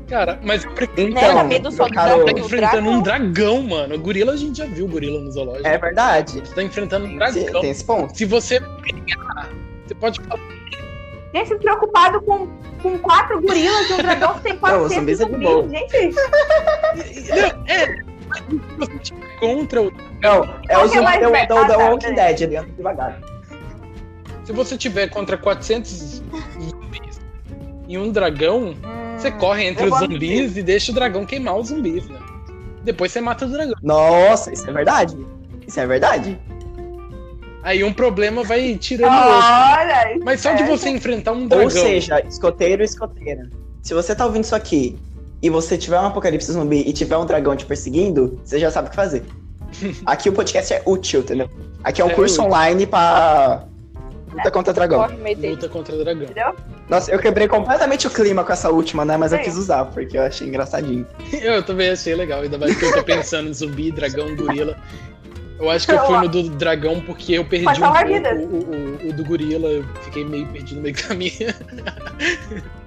[0.10, 2.46] Cara, mas eu prefiro Então, dá medo só do trocaram- tá dragão.
[2.46, 3.96] enfrentando um dragão, mano.
[3.96, 5.68] O gorila a gente já viu o gorila no zoológico.
[5.68, 6.40] É verdade.
[6.40, 7.62] Você tá enfrentando um dragão.
[7.62, 8.18] tem esse ponto.
[8.18, 9.50] Se você pegar,
[9.86, 10.40] você pode falar.
[11.36, 12.48] Gente, preocupado com,
[12.82, 15.78] com quatro gorilas e um dragão que tem Não, 400 os zumbis é.
[15.80, 16.16] Gente,
[17.30, 17.96] Não, é.
[18.78, 19.92] você tiver contra o.
[20.22, 22.14] Não, é o que é zumbi Ah, do tá, Walking.
[22.16, 23.20] Dead, ele anda devagar.
[24.46, 26.24] Se você tiver contra 400
[26.62, 27.20] zumbis
[27.90, 28.74] e um dragão,
[29.32, 32.20] você corre entre eu os zumbis e deixa o dragão queimar os zumbis, né?
[32.84, 33.76] Depois você mata o dragão.
[33.84, 35.18] Nossa, isso é verdade.
[35.68, 36.40] Isso é verdade.
[37.64, 39.30] Aí um problema vai tirando o outro.
[39.30, 40.16] olha.
[40.16, 41.66] isso Mas só de você enfrentar um dragão.
[41.66, 43.50] Ou seja, escoteiro e escoteira.
[43.82, 44.98] Se você tá ouvindo isso aqui
[45.42, 48.88] e você tiver um apocalipse zumbi e tiver um dragão te perseguindo, você já sabe
[48.88, 49.24] o que fazer.
[50.06, 51.50] Aqui o podcast é útil, entendeu?
[51.84, 52.46] Aqui é um É curso útil.
[52.46, 53.64] online pra
[54.34, 55.08] luta contra dragão.
[55.42, 56.28] Luta contra dragão.
[56.90, 59.18] Nossa, eu quebrei completamente o clima com essa última, né?
[59.18, 59.44] Mas eu Sim.
[59.44, 61.06] quis usar, porque eu achei engraçadinho.
[61.42, 64.78] Eu também achei legal, ainda mais que eu tô pensando em zumbi, dragão, gorila.
[65.60, 69.10] Eu acho que eu fui no do dragão porque eu perdi um pouco o, o-
[69.10, 71.34] o do gorila, eu fiquei meio perdido no meio do caminho.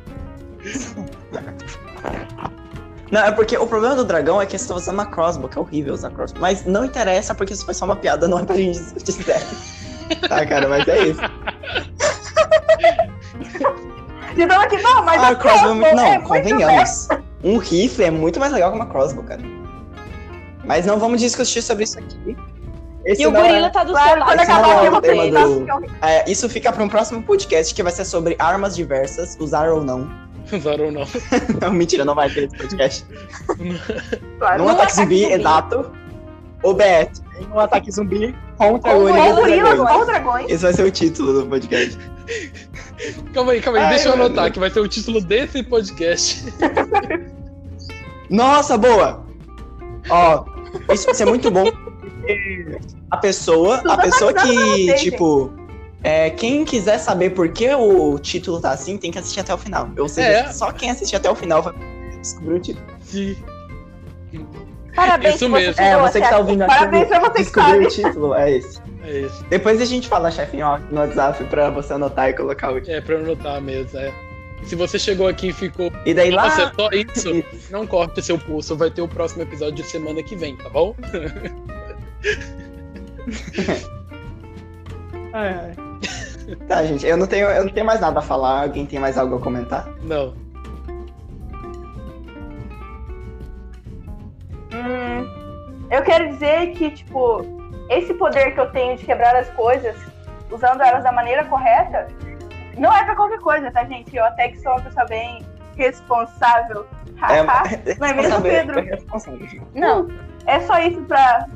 [3.11, 5.59] Não, é porque o problema do dragão é que você tá usando uma crossbow, que
[5.59, 6.41] é horrível usar crossbow.
[6.41, 9.47] Mas não interessa, porque isso foi só uma piada, não é pra gente discutir sério.
[10.29, 11.21] Tá, cara, mas é isso.
[14.37, 15.97] Então aqui, não, mas Ah, a crossbow é muito...
[15.97, 17.09] Não, é muito convenhamos.
[17.43, 19.41] Um rifle é muito mais legal que uma crossbow, cara.
[20.65, 22.37] Mas não vamos discutir sobre isso aqui.
[23.05, 24.37] Esse E o não gorila é- tá do Claro, seu quando lado.
[24.37, 26.85] não acabar é aqui, o eu vou tema perguntar do- é é, Isso fica pra
[26.85, 30.09] um próximo podcast, que vai ser sobre armas diversas, usar ou não.
[30.53, 31.03] Usaram ou não.
[31.63, 33.07] Não, mentira, não vai ter esse podcast.
[34.39, 34.63] claro.
[34.65, 35.33] Ataque ataque zumbi, zumbi.
[35.35, 35.91] exato.
[36.63, 37.23] OBS.
[37.41, 39.97] Em um ataque zumbi contra o gorilas dragões.
[39.97, 40.51] ou dragões.
[40.51, 41.99] Esse vai ser o título do podcast.
[43.33, 46.45] Calma aí, calma aí, Ai, deixa eu anotar que vai ser o título desse podcast.
[48.29, 49.25] Nossa, boa!
[50.09, 50.45] Ó,
[50.93, 51.65] isso vai ser muito bom.
[51.65, 52.79] porque
[53.11, 55.51] A pessoa, a pessoa que, tipo,
[56.05, 59.59] é, quem quiser saber por que o título tá assim, tem que assistir até o
[59.59, 59.89] final.
[59.99, 60.53] Ou seja, É.
[60.53, 61.75] só quem assistir até o final vai
[62.21, 62.87] descobrir o título.
[63.03, 63.37] Sim.
[64.95, 65.75] Parabéns, Isso se mesmo.
[65.75, 66.41] você É, chegou você que tá aqui.
[66.41, 67.85] ouvindo aqui, Parabéns pra você que descobrir sabe.
[67.87, 68.81] o título, é esse.
[69.05, 69.45] É isso.
[69.49, 72.97] Depois a gente fala, chefinho, ó, no WhatsApp pra você anotar e colocar o título.
[72.97, 74.13] É pra eu anotar mesmo, é.
[74.65, 75.91] Se você chegou aqui e ficou.
[76.05, 76.45] E daí lá.
[76.45, 77.45] Nossa, é só isso.
[77.73, 80.95] Não corte seu pulso, vai ter o próximo episódio de semana que vem, tá bom?
[86.67, 88.63] Tá, gente, eu não, tenho, eu não tenho mais nada a falar.
[88.63, 89.89] Alguém tem mais algo a comentar?
[90.03, 90.35] Não.
[94.81, 97.43] Hum, eu quero dizer que, tipo,
[97.89, 99.97] esse poder que eu tenho de quebrar as coisas,
[100.51, 102.09] usando elas da maneira correta,
[102.79, 104.17] não é pra qualquer coisa, tá, gente?
[104.17, 105.45] Eu até que sou uma pessoa bem
[105.77, 106.87] responsável.
[107.23, 107.63] É, Haha.
[107.99, 108.79] Não é mesmo, responsável, Pedro?
[108.79, 109.69] é responsável.
[109.75, 110.09] Não,
[110.47, 111.47] é só isso pra,